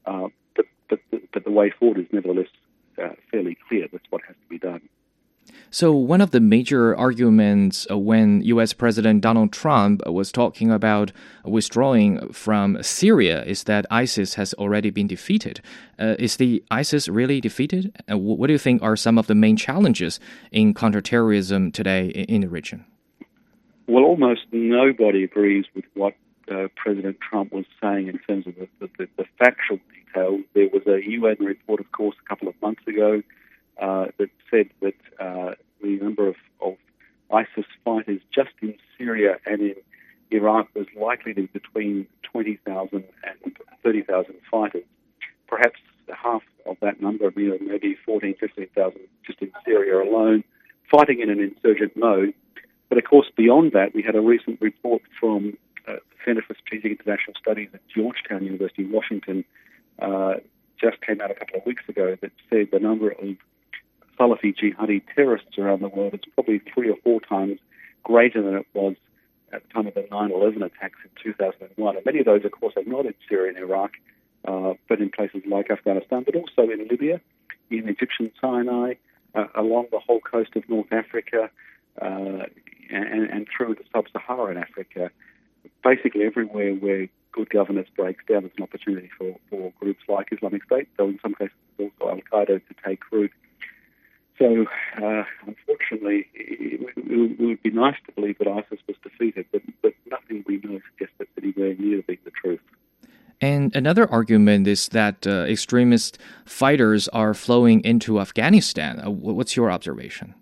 [0.05, 0.99] Uh, but, but,
[1.33, 2.47] but the way forward is nevertheless
[3.01, 3.87] uh, fairly clear.
[3.91, 4.81] That's what has to be done.
[5.71, 11.11] So, one of the major arguments uh, when US President Donald Trump was talking about
[11.45, 15.61] withdrawing from Syria is that ISIS has already been defeated.
[15.99, 17.95] Uh, is the ISIS really defeated?
[18.09, 20.19] Uh, what do you think are some of the main challenges
[20.51, 22.85] in counterterrorism today in the region?
[23.87, 26.15] Well, almost nobody agrees with what
[26.51, 30.41] uh, President Trump was saying in terms of the, the, the factual details.
[30.55, 33.21] There was a UN report, of course, a couple of months ago uh,
[33.79, 36.75] that said that uh, the number of, of
[37.31, 39.75] ISIS fighters just in Syria and in
[40.31, 44.83] Iraq was likely to be between 20,000 and 30,000 fighters.
[45.47, 45.79] Perhaps
[46.13, 50.43] half of that number, you know, maybe 14, 15,000 just in Syria alone,
[50.91, 52.33] fighting in an insurgent mode.
[52.89, 55.57] But of course, beyond that, we had a recent report from
[55.87, 59.45] uh, the Center for Strategic International Studies at Georgetown University in Washington,
[59.99, 60.35] uh,
[60.79, 63.35] just came out a couple of weeks ago, that said the number of
[64.19, 67.59] Salafi jihadi terrorists around the world, it's probably three or four times
[68.03, 68.95] greater than it was
[69.51, 72.75] at the time of the 9/11 attacks in 2001, and many of those, of course,
[72.77, 73.93] are not in Syria and Iraq,
[74.45, 77.19] uh, but in places like Afghanistan, but also in Libya,
[77.69, 78.95] in Egyptian Sinai,
[79.35, 81.49] uh, along the whole coast of North Africa,
[82.01, 82.45] uh,
[82.91, 85.11] and, and, through the sub-Saharan Africa.
[85.83, 90.63] Basically, everywhere where good governance breaks down, there's an opportunity for, for groups like Islamic
[90.63, 93.31] State, though in some cases also Al Qaeda to take root.
[94.39, 94.65] So,
[95.03, 99.93] uh, unfortunately, it, it, would be nice to believe that ISIS was defeated, but, but
[100.09, 102.61] nothing we know suggests that's anywhere near being the truth.
[103.41, 108.99] And another argument is that uh, extremist fighters are flowing into Afghanistan.
[108.99, 110.35] Uh, what's your observation?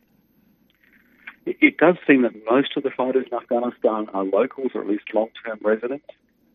[1.47, 4.87] It, it, does seem that most of the fighters in Afghanistan are locals or at
[4.87, 6.05] least long term residents.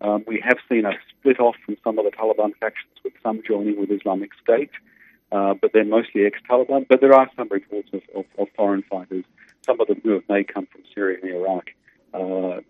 [0.00, 3.40] Um, we have seen a split off from some of the Taliban factions, with some
[3.46, 4.70] joining with Islamic State,
[5.32, 6.86] uh, but they're mostly ex Taliban.
[6.88, 9.24] But there are some reports of, of, of, foreign fighters,
[9.64, 11.70] some of them who may come from Syria and Iraq
[12.14, 12.60] uh,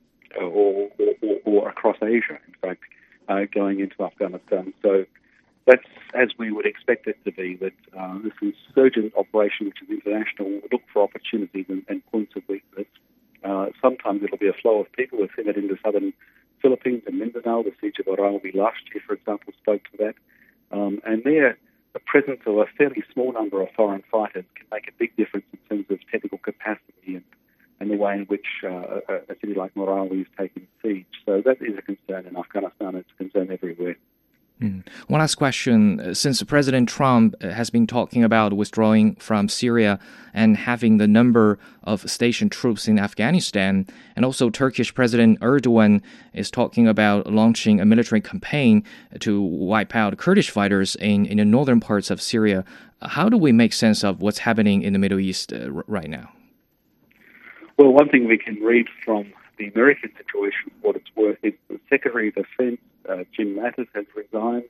[0.40, 0.88] or,
[1.22, 2.82] or, or across Asia, in fact
[3.28, 4.72] uh, going into Afghanistan.
[4.82, 5.04] So
[5.66, 5.84] that's
[6.14, 10.50] as we would expect it to be, that uh, this insurgent operation, which is international,
[10.50, 12.86] will look for opportunities and, and points of weakness.
[13.44, 15.18] Uh, sometimes it'll be a flow of people.
[15.18, 16.12] We've seen it in the southern
[16.60, 17.62] Philippines and Mindanao.
[17.62, 20.14] The siege of Marawi last year, for example, spoke to that.
[20.70, 21.58] Um, and there,
[21.92, 25.46] the presence of a fairly small number of foreign fighters can make a big difference
[25.52, 27.24] in terms of technical capacity and
[27.80, 31.04] and the way in which uh, a, a, city like Marawi is taking siege.
[31.26, 32.94] So that is a concern in Afghanistan.
[32.94, 33.96] It's a concern everywhere.
[34.62, 34.86] Mm.
[35.08, 36.14] One last question.
[36.14, 39.98] Since President Trump uh, has been talking about withdrawing from Syria
[40.32, 46.00] and having the number of stationed troops in Afghanistan, and also Turkish President Erdogan
[46.32, 48.84] is talking about launching a military campaign
[49.18, 52.64] to wipe out Kurdish fighters in, in the northern parts of Syria,
[53.02, 56.30] how do we make sense of what's happening in the Middle East uh, right now?
[57.78, 59.32] Well, one thing we can read from
[59.62, 64.06] the American situation, what it's worth, is the Secretary of Defense, uh, Jim Mattis, has
[64.16, 64.64] resigned,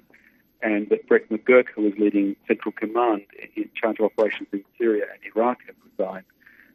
[0.61, 3.23] and that Brett McGurk, who was leading Central Command
[3.57, 6.25] in charge of operations in Syria and Iraq, has resigned.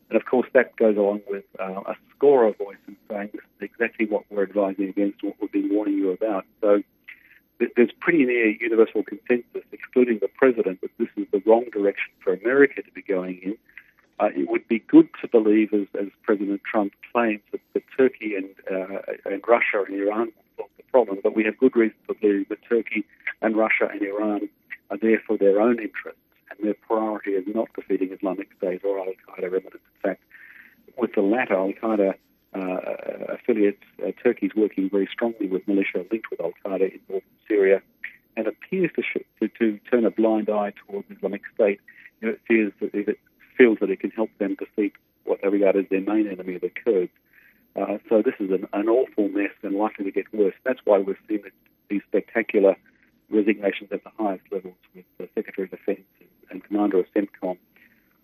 [0.09, 3.69] And of course, that goes along with uh, a score of voices saying this is
[3.69, 6.45] exactly what we're advising against, what we've been warning you about.
[6.61, 6.81] So
[7.75, 12.33] there's pretty near universal consensus, excluding the president, that this is the wrong direction for
[12.33, 13.57] America to be going in
[14.19, 18.35] uh, it would be good to believe, as, as President Trump claims, that, that Turkey
[18.35, 21.19] and, uh, and Russia and Iran solve the problem.
[21.21, 23.05] But we have good reason to believe that Turkey
[23.41, 24.49] and Russia and Iran
[24.89, 28.99] are there for their own interests, and their priority is not defeating Islamic State or
[28.99, 29.75] Al Qaeda remnants.
[29.75, 30.23] In fact,
[30.97, 32.15] with the latter, Al Qaeda
[32.55, 36.99] uh, affiliates, uh, Turkey is working very strongly with militia linked with Al Qaeda in
[37.07, 37.81] northern Syria,
[38.35, 41.79] and appears to, sh- to, to turn a blind eye towards Islamic State.
[42.21, 43.19] You know, it fears that it
[43.57, 44.93] feels that it can help them defeat
[45.25, 47.11] what they regard as their main enemy, the Kurds.
[47.75, 50.55] Uh, so this is an, an, awful mess and likely to get worse.
[50.63, 51.43] That's why we've seen
[51.89, 52.75] these spectacular
[53.29, 57.57] resignations at the highest levels with the Secretary of Defence and, and Commander of CENTCOM.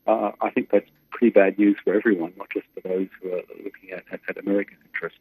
[0.08, 3.42] Uh, I think that's pretty bad news for everyone, not just for those who are
[3.64, 5.20] looking at, at, at American interests.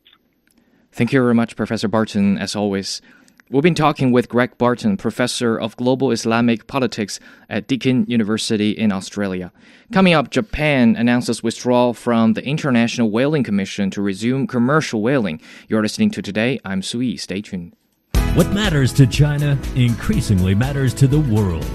[0.92, 3.02] Thank you very much, Professor Barton, as always.
[3.52, 8.90] We've been talking with Greg Barton, professor of global Islamic politics at Deakin University in
[8.90, 9.52] Australia.
[9.92, 15.38] Coming up, Japan announces withdrawal from the International Whaling Commission to resume commercial whaling.
[15.68, 16.60] You're listening to Today.
[16.64, 17.18] I'm Sui.
[17.18, 17.76] Stay tuned.
[18.32, 21.66] What matters to China increasingly matters to the world.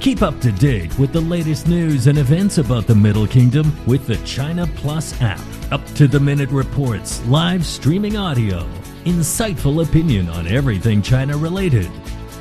[0.00, 4.06] Keep up to date with the latest news and events about the Middle Kingdom with
[4.06, 5.40] the China Plus app.
[5.72, 8.68] Up to the minute reports, live streaming audio
[9.08, 11.90] insightful opinion on everything China related.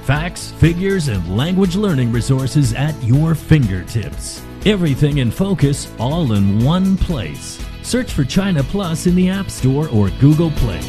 [0.03, 4.43] Facts, figures, and language learning resources at your fingertips.
[4.65, 7.63] Everything in focus, all in one place.
[7.83, 10.81] Search for China Plus in the App Store or Google Play.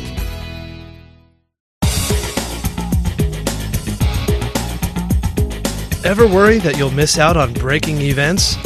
[6.04, 8.56] Ever worry that you'll miss out on breaking events?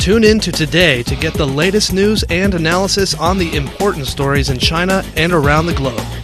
[0.00, 4.48] Tune in to today to get the latest news and analysis on the important stories
[4.48, 6.19] in China and around the globe.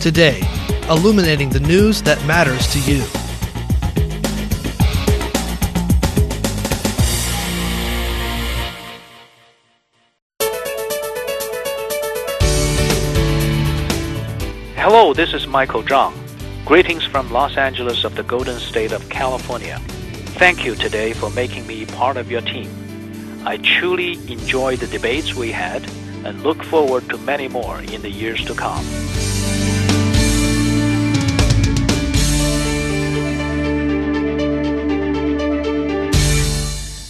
[0.00, 0.40] Today,
[0.88, 3.02] illuminating the news that matters to you.
[14.76, 16.14] Hello, this is Michael Zhang.
[16.64, 19.78] Greetings from Los Angeles of the Golden State of California.
[20.38, 22.70] Thank you today for making me part of your team.
[23.44, 25.84] I truly enjoyed the debates we had
[26.24, 28.82] and look forward to many more in the years to come.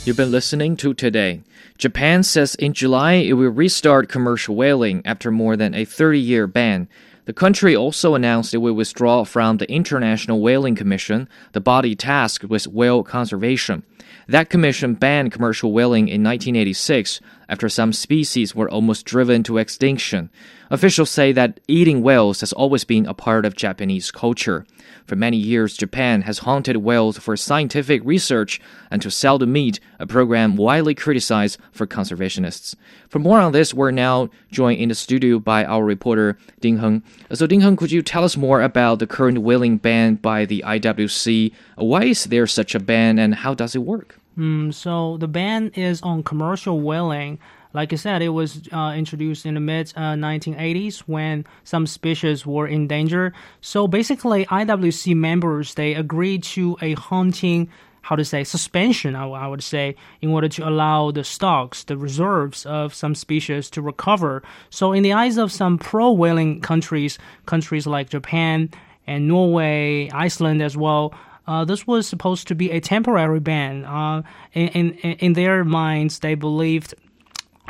[0.06, 1.42] You've been listening to Today.
[1.76, 6.46] Japan says in July it will restart commercial whaling after more than a 30 year
[6.46, 6.88] ban.
[7.26, 12.46] The country also announced it will withdraw from the International Whaling Commission, the body tasked
[12.46, 13.82] with whale conservation.
[14.26, 17.20] That commission banned commercial whaling in 1986
[17.50, 20.30] after some species were almost driven to extinction.
[20.70, 24.64] Officials say that eating whales has always been a part of Japanese culture.
[25.10, 28.60] For many years, Japan has hunted whales for scientific research
[28.92, 32.76] and to sell the meat, a program widely criticized for conservationists.
[33.08, 37.02] For more on this, we're now joined in the studio by our reporter Ding Heng.
[37.32, 40.62] So, Ding Heng, could you tell us more about the current whaling ban by the
[40.64, 41.52] IWC?
[41.74, 44.20] Why is there such a ban, and how does it work?
[44.38, 47.40] Mm, so the ban is on commercial whaling.
[47.72, 52.44] Like I said, it was uh, introduced in the mid uh, 1980s when some species
[52.44, 53.32] were in danger.
[53.60, 57.68] So basically, IWC members they agreed to a hunting
[58.02, 61.98] how to say suspension I, I would say in order to allow the stocks the
[61.98, 67.18] reserves of some species to recover so in the eyes of some pro whaling countries
[67.44, 68.70] countries like japan
[69.06, 71.12] and norway iceland as well
[71.46, 73.84] uh, this was supposed to be a temporary ban.
[73.84, 76.94] Uh, in, in, in their minds, they believed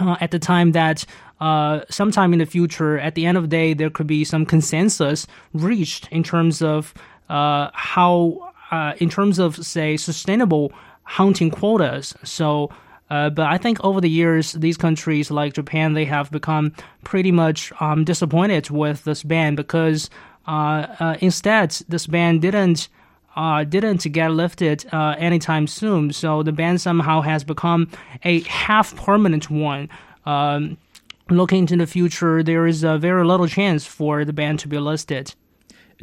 [0.01, 1.05] uh, at the time that
[1.40, 4.44] uh, sometime in the future, at the end of the day, there could be some
[4.44, 6.94] consensus reached in terms of
[7.28, 10.72] uh, how, uh, in terms of say, sustainable
[11.05, 12.14] hunting quotas.
[12.24, 12.70] So.
[13.09, 16.72] but I think over the years, these countries like Japan, they have become
[17.03, 20.11] pretty much um, disappointed with this ban because
[21.20, 22.88] instead, this ban didn't
[23.37, 26.12] uh, didn't get lifted uh, anytime soon.
[26.12, 27.89] So the ban somehow has become
[28.24, 29.89] a half permanent one.
[30.26, 30.78] Um,
[31.28, 34.78] looking into the future, there is a very little chance for the ban to be
[34.78, 35.35] listed.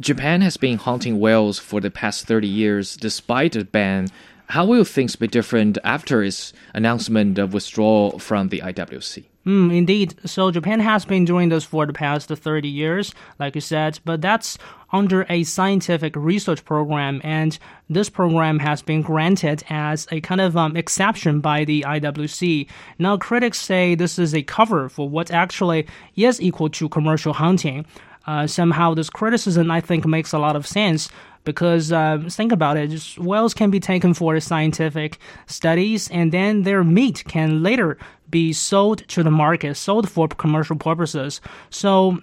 [0.00, 4.08] Japan has been hunting whales for the past 30 years despite the ban.
[4.50, 9.24] How will things be different after its announcement of withdrawal from the IWC?
[9.48, 10.14] Mm, indeed.
[10.26, 14.20] So Japan has been doing this for the past 30 years, like you said, but
[14.20, 14.58] that's
[14.92, 20.54] under a scientific research program, and this program has been granted as a kind of
[20.54, 22.68] um, exception by the IWC.
[22.98, 27.86] Now, critics say this is a cover for what actually is equal to commercial hunting.
[28.26, 31.08] Uh, somehow, this criticism I think makes a lot of sense
[31.48, 36.62] because uh, think about it just whales can be taken for scientific studies and then
[36.62, 37.96] their meat can later
[38.28, 41.40] be sold to the market sold for commercial purposes.
[41.70, 42.18] So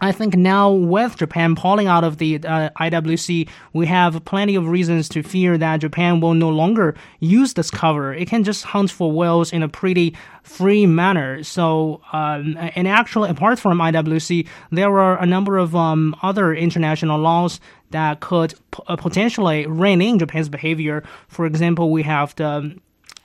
[0.00, 4.68] I think now with Japan pulling out of the uh, IWC, we have plenty of
[4.68, 8.14] reasons to fear that Japan will no longer use this cover.
[8.14, 11.42] It can just hunt for whales in a pretty free manner.
[11.42, 17.18] So, um, and actually, apart from IWC, there are a number of um, other international
[17.18, 21.02] laws that could p- uh, potentially rein in Japan's behavior.
[21.26, 22.78] For example, we have the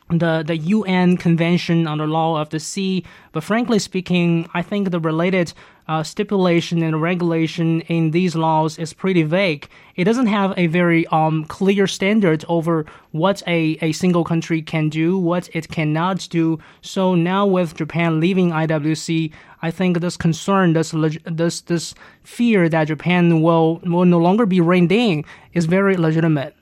[0.09, 3.03] the the UN Convention on the Law of the Sea.
[3.31, 5.53] But frankly speaking, I think the related
[5.87, 9.67] uh, stipulation and regulation in these laws is pretty vague.
[9.95, 14.89] It doesn't have a very um, clear standard over what a, a single country can
[14.89, 16.59] do, what it cannot do.
[16.81, 19.31] So now with Japan leaving IWC,
[19.61, 20.93] I think this concern, this
[21.25, 25.23] this this fear that Japan will will no longer be reined in
[25.53, 26.53] is very legitimate.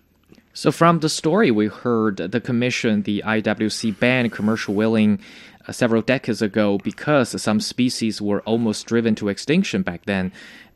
[0.54, 5.20] So, from the story we heard, the Commission, the IWC, banned commercial whaling
[5.68, 10.32] uh, several decades ago because some species were almost driven to extinction back then.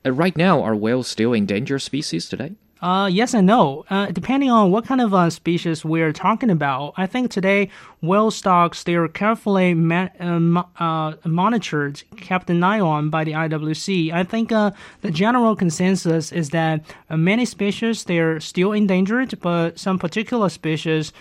[0.06, 2.54] Uh, right now, are whales still endangered species today?
[2.82, 3.86] Uh, yes and no.
[3.90, 7.70] Uh, depending on what kind of uh, species we're talking about, I think today
[8.02, 13.32] whale stocks they are carefully ma- uh, uh, monitored, kept an eye on by the
[13.32, 14.12] IWC.
[14.12, 14.74] I think the
[15.10, 21.14] general consensus is that many species they are still endangered, but some particular species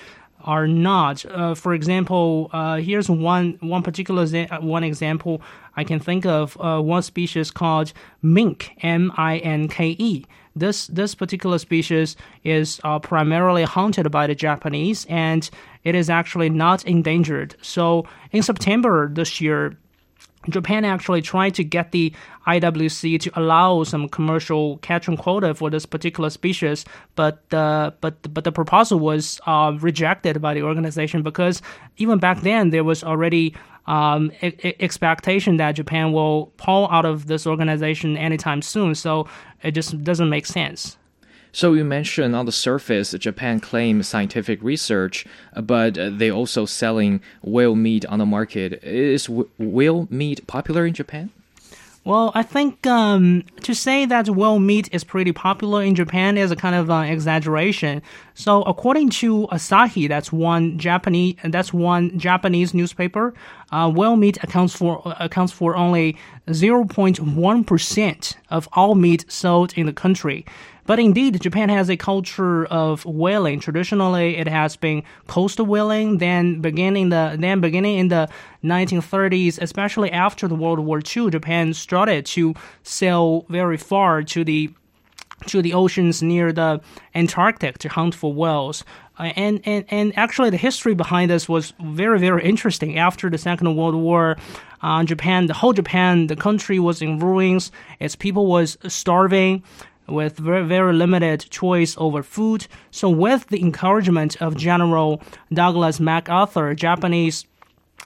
[0.45, 1.25] are not.
[1.27, 4.27] Uh, for example, uh, here's one one particular
[4.61, 5.43] one example
[5.77, 6.57] I can think of.
[6.61, 7.93] Uh, one species called
[8.23, 10.25] minke, M I N K E.
[10.57, 15.51] This this particular species is uh, primarily hunted by the Japanese, and
[15.83, 17.57] it is actually not endangered.
[17.61, 19.77] So in September this year,
[20.49, 22.13] Japan actually tried to get the
[22.47, 26.85] IWC to allow some commercial catching quota for this particular species,
[27.17, 31.63] but uh, but but the proposal was uh, rejected by the organization because
[31.97, 33.55] even back then there was already
[33.87, 38.95] um, e- expectation that Japan will pull out of this organization anytime soon.
[38.95, 39.29] So
[39.63, 40.97] it just doesn't make sense.
[41.55, 45.25] So you mentioned on the surface, Japan claims scientific research,
[45.55, 48.83] but they also selling whale meat on the market.
[48.83, 51.31] Is whale meat popular in Japan?
[52.03, 56.51] Well, I think um, to say that whale meat is pretty popular in Japan is
[56.51, 58.03] a kind of uh, exaggeration.
[58.35, 63.33] So, according to Asahi, that's one Japanese that's one Japanese newspaper,
[63.71, 69.87] uh, whale meat accounts for accounts for only 0.1 percent of all meat sold in
[69.87, 70.45] the country.
[70.87, 73.61] But indeed, Japan has a culture of whaling.
[73.61, 76.19] Traditionally, it has been coastal whaling.
[76.19, 78.29] Then beginning the then beginning in the
[78.63, 84.71] 1930s, especially after the World War II, Japan started to sail very far to the
[85.47, 86.81] to the oceans near the
[87.15, 88.85] Antarctic to hunt for whales.
[89.19, 92.99] Uh, and, and, and actually, the history behind this was very, very interesting.
[92.99, 94.37] After the Second World War,
[94.83, 97.71] uh, Japan, the whole Japan, the country was in ruins.
[98.01, 99.63] Its people was starving
[100.07, 102.67] with very, very limited choice over food.
[102.91, 107.47] So, with the encouragement of General Douglas MacArthur, Japanese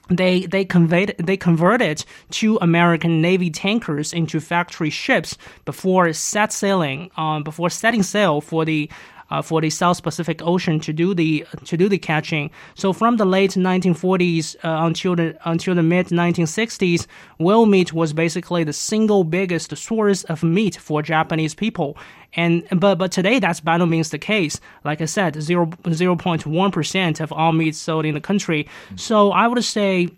[0.09, 7.11] they they conveyed they converted two American Navy tankers into factory ships before set sailing
[7.15, 8.89] um, before setting sail for the
[9.31, 12.49] uh, for the South Pacific Ocean to do the to do the catching.
[12.75, 17.07] So from the late 1940s uh, until the until the mid 1960s,
[17.37, 21.97] whale meat was basically the single biggest source of meat for Japanese people.
[22.33, 24.59] And but but today that's by no means the case.
[24.83, 28.67] Like I said, 0, 0.1 percent of all meat sold in the country.
[28.95, 30.09] So I would say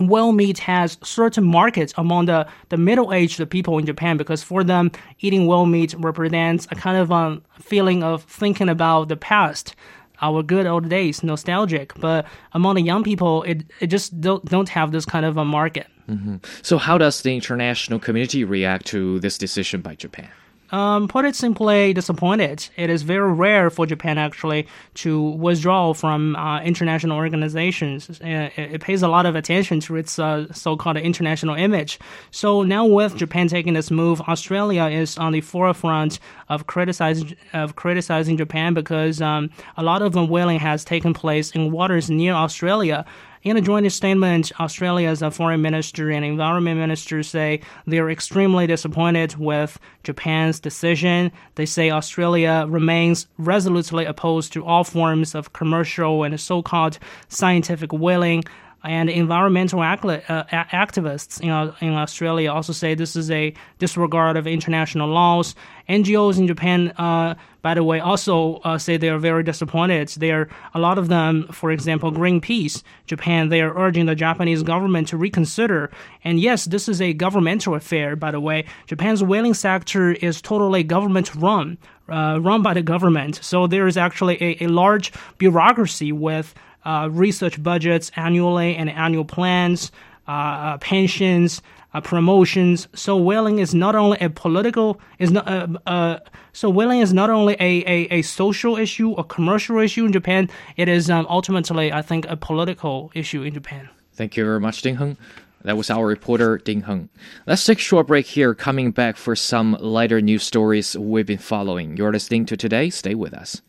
[0.00, 4.90] whale meat has certain markets among the, the middle-aged people in Japan because for them,
[5.20, 9.74] eating whale meat represents a kind of um, feeling of thinking about the past,
[10.20, 11.92] our good old days, nostalgic.
[12.00, 15.44] But among the young people, it, it just don't, don't have this kind of a
[15.44, 15.86] market.
[16.08, 16.36] Mm-hmm.
[16.62, 20.30] So how does the international community react to this decision by Japan?
[20.72, 22.66] Um, put it simply, disappointed.
[22.76, 28.08] It is very rare for Japan actually to withdraw from uh, international organizations.
[28.08, 31.98] Uh, it, it, pays a lot of attention to its uh, so-called international image.
[32.30, 36.18] So now, with Japan taking this move, Australia is on the forefront
[36.48, 41.70] of criticizing of criticizing Japan because um, a lot of whaling has taken place in
[41.70, 43.04] waters near Australia.
[43.42, 49.80] In a joint statement, Australia's foreign minister and environment minister say they're extremely disappointed with
[50.04, 51.32] Japan's decision.
[51.56, 58.44] They say Australia remains resolutely opposed to all forms of commercial and so-called scientific whaling
[58.84, 65.54] and environmental uh, activists in, Australia also say this is a disregard of international laws.
[65.88, 70.08] NGOs in Japan, uh, by the way, also uh, say they are very disappointed.
[70.08, 73.48] They are a lot of them, for example, Greenpeace Japan.
[73.48, 75.90] They are urging the Japanese government to reconsider.
[76.24, 78.16] And yes, this is a governmental affair.
[78.16, 81.78] By the way, Japan's whaling sector is totally government run.
[82.08, 83.38] Uh, run by the government.
[83.42, 86.52] So there is actually a, a large bureaucracy with
[86.84, 89.92] uh, research budgets annually and annual plans,
[90.26, 91.62] uh, uh pensions,
[91.94, 92.88] uh, promotions.
[92.94, 96.18] So whaling is not only a political is not uh, uh,
[96.52, 100.50] so whaling is not only a, a, a social issue, a commercial issue in Japan.
[100.76, 103.88] It is um, ultimately, I think, a political issue in Japan.
[104.14, 105.16] Thank you very much, Ding Heng.
[105.64, 107.08] That was our reporter Ding Heng.
[107.46, 108.54] Let's take a short break here.
[108.54, 111.96] Coming back for some lighter news stories we've been following.
[111.96, 112.90] You're listening to today.
[112.90, 113.62] Stay with us.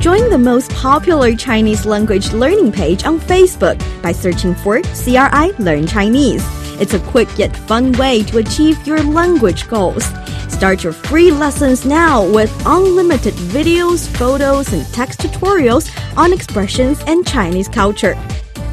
[0.00, 5.86] Join the most popular Chinese language learning page on Facebook by searching for CRI Learn
[5.86, 6.44] Chinese.
[6.78, 10.04] It's a quick yet fun way to achieve your language goals.
[10.48, 17.26] Start your free lessons now with unlimited videos, photos, and text tutorials on expressions and
[17.26, 18.14] Chinese culture.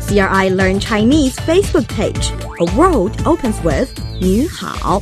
[0.07, 2.31] CRI Learn Chinese Facebook page.
[2.59, 5.01] A world opens with 你好.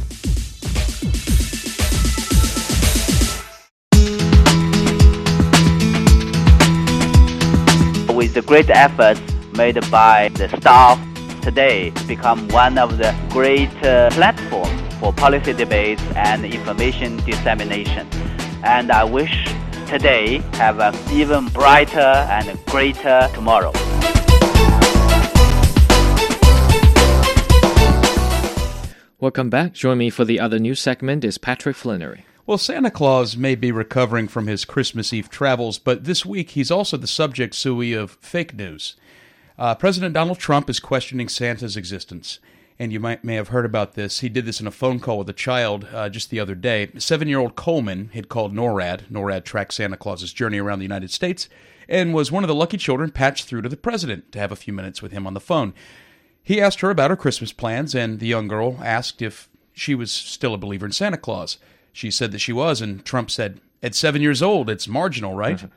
[8.22, 9.20] With the great efforts
[9.58, 10.96] made by the staff
[11.42, 18.08] today to become one of the great uh, platforms for policy debates and information dissemination.
[18.64, 19.34] And I wish
[19.88, 23.72] today have an even brighter and greater tomorrow.
[29.20, 29.74] Welcome back.
[29.74, 32.26] Join me for the other news segment is Patrick Flannery.
[32.48, 36.72] Well, Santa Claus may be recovering from his Christmas Eve travels, but this week he's
[36.72, 38.96] also the subject, Sui, of fake news.
[39.60, 42.40] Uh, President Donald Trump is questioning Santa's existence.
[42.80, 44.22] And you might may have heard about this.
[44.22, 46.90] He did this in a phone call with a child uh, just the other day.
[46.98, 49.12] Seven year old Collman had called NORAD.
[49.12, 51.48] NORAD tracked Santa Claus's journey around the United States
[51.88, 54.56] and was one of the lucky children patched through to the president to have a
[54.56, 55.76] few minutes with him on the phone.
[56.42, 60.12] He asked her about her Christmas plans, and the young girl asked if she was
[60.12, 61.60] still a believer in Santa Claus.
[61.94, 65.58] She said that she was, and Trump said, at seven years old, it's marginal, right?
[65.58, 65.68] Mm-hmm.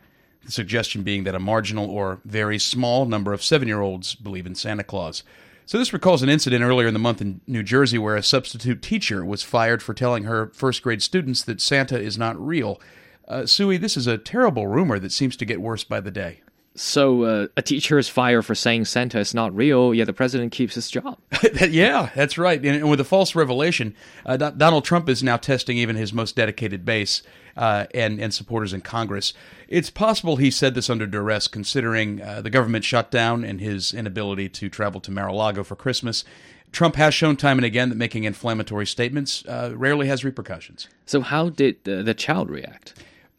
[0.45, 4.47] The suggestion being that a marginal or very small number of seven year olds believe
[4.47, 5.23] in Santa Claus.
[5.67, 8.83] So, this recalls an incident earlier in the month in New Jersey where a substitute
[8.83, 12.79] teacher was fired for telling her first grade students that Santa is not real.
[13.27, 16.41] Uh, Sui, this is a terrible rumor that seems to get worse by the day.
[16.77, 20.51] So uh, a teacher is fired for saying Santa is not real, yet the president
[20.51, 21.18] keeps his job.
[21.68, 22.59] yeah, that's right.
[22.59, 23.95] And, and, with a false revelation,
[24.27, 27.22] uh, Donald Trump is now testing even his most dedicated base
[27.57, 29.33] uh, and and supporters in Congress.
[29.68, 34.49] It's possible he said this under duress, considering uh, the government shutdown and his inability
[34.49, 36.25] to travel to Mar-a-Lago for Christmas.
[36.72, 40.89] Trump has shown time and again that making inflammatory statements uh, rarely has repercussions.
[41.07, 42.95] So, how did the child react?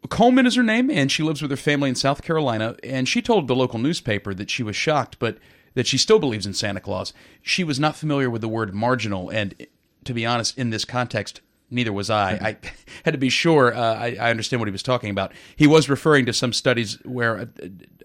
[0.08, 2.76] Collman is her name, and she lives with her family in South Carolina.
[2.84, 5.38] And she told the local newspaper that she was shocked, but
[5.74, 7.12] that she still believes in Santa Claus.
[7.42, 9.66] She was not familiar with the word marginal, and
[10.04, 11.40] to be honest, in this context,
[11.70, 12.32] neither was I.
[12.32, 12.56] I
[13.04, 15.32] had to be sure uh, I, I, understand what he was talking about.
[15.54, 17.48] He was referring to some studies where a,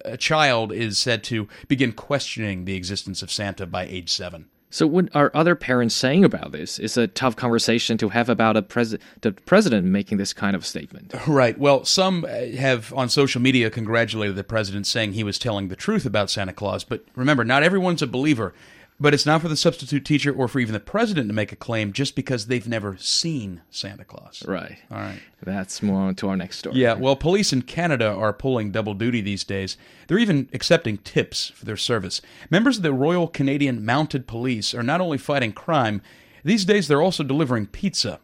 [0.06, 4.50] a child is said to begin questioning the existence of Santa by age seven.
[4.72, 6.80] So, what are other parents saying about this?
[6.80, 10.66] It's a tough conversation to have about a pres- the president making this kind of
[10.66, 11.14] statement.
[11.28, 11.60] Right.
[11.60, 15.76] Well, some uh, have on social media congratulated the president, saying he was telling the
[15.76, 16.86] truth about Santa Claus.
[16.86, 18.54] But remember, not everyone's a believer.
[19.02, 21.56] But it's not for the substitute teacher or for even the president to make a
[21.56, 24.44] claim just because they've never seen Santa Claus.
[24.48, 24.78] Right.
[24.92, 25.20] All right.
[25.42, 26.76] That's more on to our next story.
[26.76, 26.94] Yeah.
[26.94, 29.76] Well, police in Canada are pulling double duty these days.
[30.06, 32.22] They're even accepting tips for their service.
[32.52, 36.04] Members of the Royal Canadian Mounted Police are not only fighting crime,
[36.44, 38.20] these days they're also delivering pizza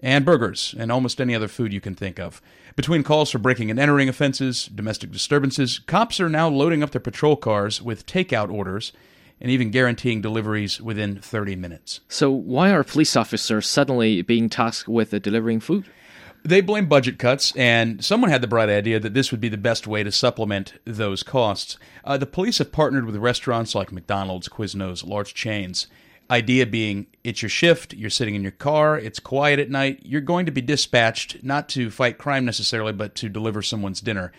[0.00, 2.40] and burgers and almost any other food you can think of.
[2.74, 7.00] Between calls for breaking and entering offenses, domestic disturbances, cops are now loading up their
[7.02, 8.92] patrol cars with takeout orders
[9.40, 12.00] and even guaranteeing deliveries within 30 minutes.
[12.08, 15.84] So, why are police officers suddenly being tasked with delivering food?
[16.42, 19.56] They blame budget cuts, and someone had the bright idea that this would be the
[19.56, 21.76] best way to supplement those costs.
[22.04, 25.88] Uh, the police have partnered with restaurants like McDonald's, Quiznos, large chains.
[26.30, 30.20] Idea being, it's your shift, you're sitting in your car, it's quiet at night, you're
[30.20, 34.32] going to be dispatched not to fight crime necessarily, but to deliver someone's dinner.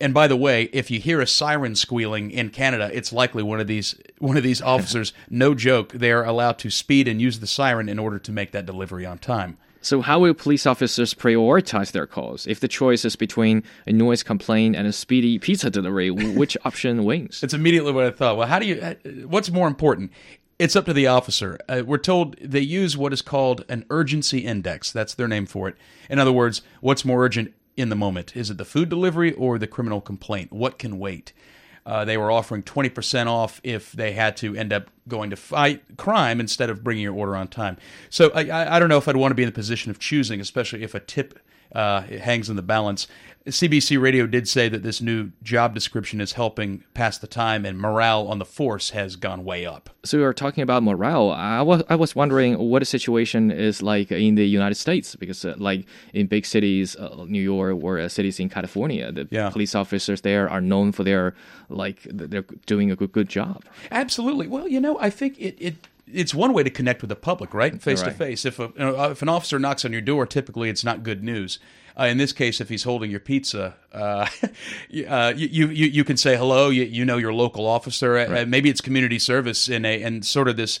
[0.00, 3.60] And by the way, if you hear a siren squealing in Canada, it's likely one
[3.60, 5.14] of these one of these officers.
[5.30, 8.66] no joke, they're allowed to speed and use the siren in order to make that
[8.66, 9.56] delivery on time.
[9.82, 12.46] So, how will police officers prioritize their calls?
[12.46, 17.04] If the choice is between a noise complaint and a speedy pizza delivery, which option
[17.04, 17.42] wins?
[17.42, 18.36] It's immediately what I thought.
[18.36, 18.80] Well, how do you?
[18.80, 18.94] Uh,
[19.26, 20.12] what's more important?
[20.60, 21.58] It's up to the officer.
[21.70, 24.92] Uh, we're told they use what is called an urgency index.
[24.92, 25.76] That's their name for it.
[26.10, 28.36] In other words, what's more urgent in the moment?
[28.36, 30.52] Is it the food delivery or the criminal complaint?
[30.52, 31.32] What can wait?
[31.86, 35.96] Uh, they were offering 20% off if they had to end up going to fight
[35.96, 37.78] crime instead of bringing your order on time.
[38.10, 40.42] So I, I don't know if I'd want to be in the position of choosing,
[40.42, 41.38] especially if a tip
[41.72, 43.06] uh, it hangs in the balance.
[43.46, 47.78] CBC Radio did say that this new job description is helping pass the time, and
[47.78, 49.88] morale on the force has gone way up.
[50.04, 51.30] So we are talking about morale.
[51.30, 55.44] I was I was wondering what the situation is like in the United States because,
[55.44, 59.48] uh, like in big cities, uh, New York or uh, cities in California, the yeah.
[59.48, 61.34] police officers there are known for their
[61.70, 63.64] like they're doing a good good job.
[63.90, 64.48] Absolutely.
[64.48, 65.76] Well, you know, I think it it
[66.12, 67.80] it's one way to connect with the public, right?
[67.80, 68.44] Face to face.
[68.44, 68.70] If a,
[69.10, 71.58] if an officer knocks on your door, typically it's not good news.
[71.98, 74.26] Uh, in this case, if he's holding your pizza, uh,
[75.08, 76.70] uh, you, you you can say hello.
[76.70, 78.16] You, you know your local officer.
[78.16, 78.48] Uh, right.
[78.48, 80.80] maybe it's community service in a and sort of this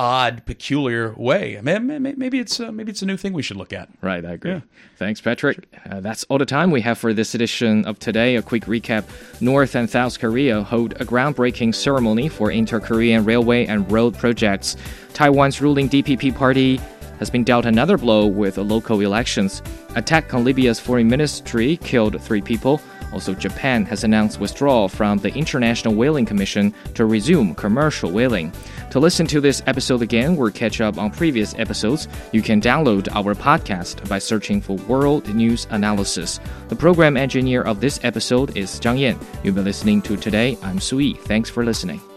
[0.00, 1.60] odd, peculiar way.
[1.62, 3.90] Maybe it's uh, maybe it's a new thing we should look at.
[4.00, 4.52] Right, I agree.
[4.52, 4.60] Yeah.
[4.96, 5.68] Thanks, Patrick.
[5.90, 8.36] Uh, that's all the time we have for this edition of today.
[8.36, 9.04] A quick recap:
[9.42, 14.74] North and South Korea hold a groundbreaking ceremony for inter-Korean railway and road projects.
[15.12, 16.80] Taiwan's ruling DPP party
[17.18, 19.60] has been dealt another blow with local elections.
[19.96, 22.80] Attack on Libya's foreign ministry killed three people.
[23.12, 28.52] Also, Japan has announced withdrawal from the International Whaling Commission to resume commercial whaling.
[28.90, 33.08] To listen to this episode again or catch up on previous episodes, you can download
[33.14, 36.40] our podcast by searching for World News Analysis.
[36.68, 39.18] The program engineer of this episode is Zhang Yan.
[39.42, 40.58] You've been listening to Today.
[40.62, 41.14] I'm Sui.
[41.14, 42.09] Thanks for listening.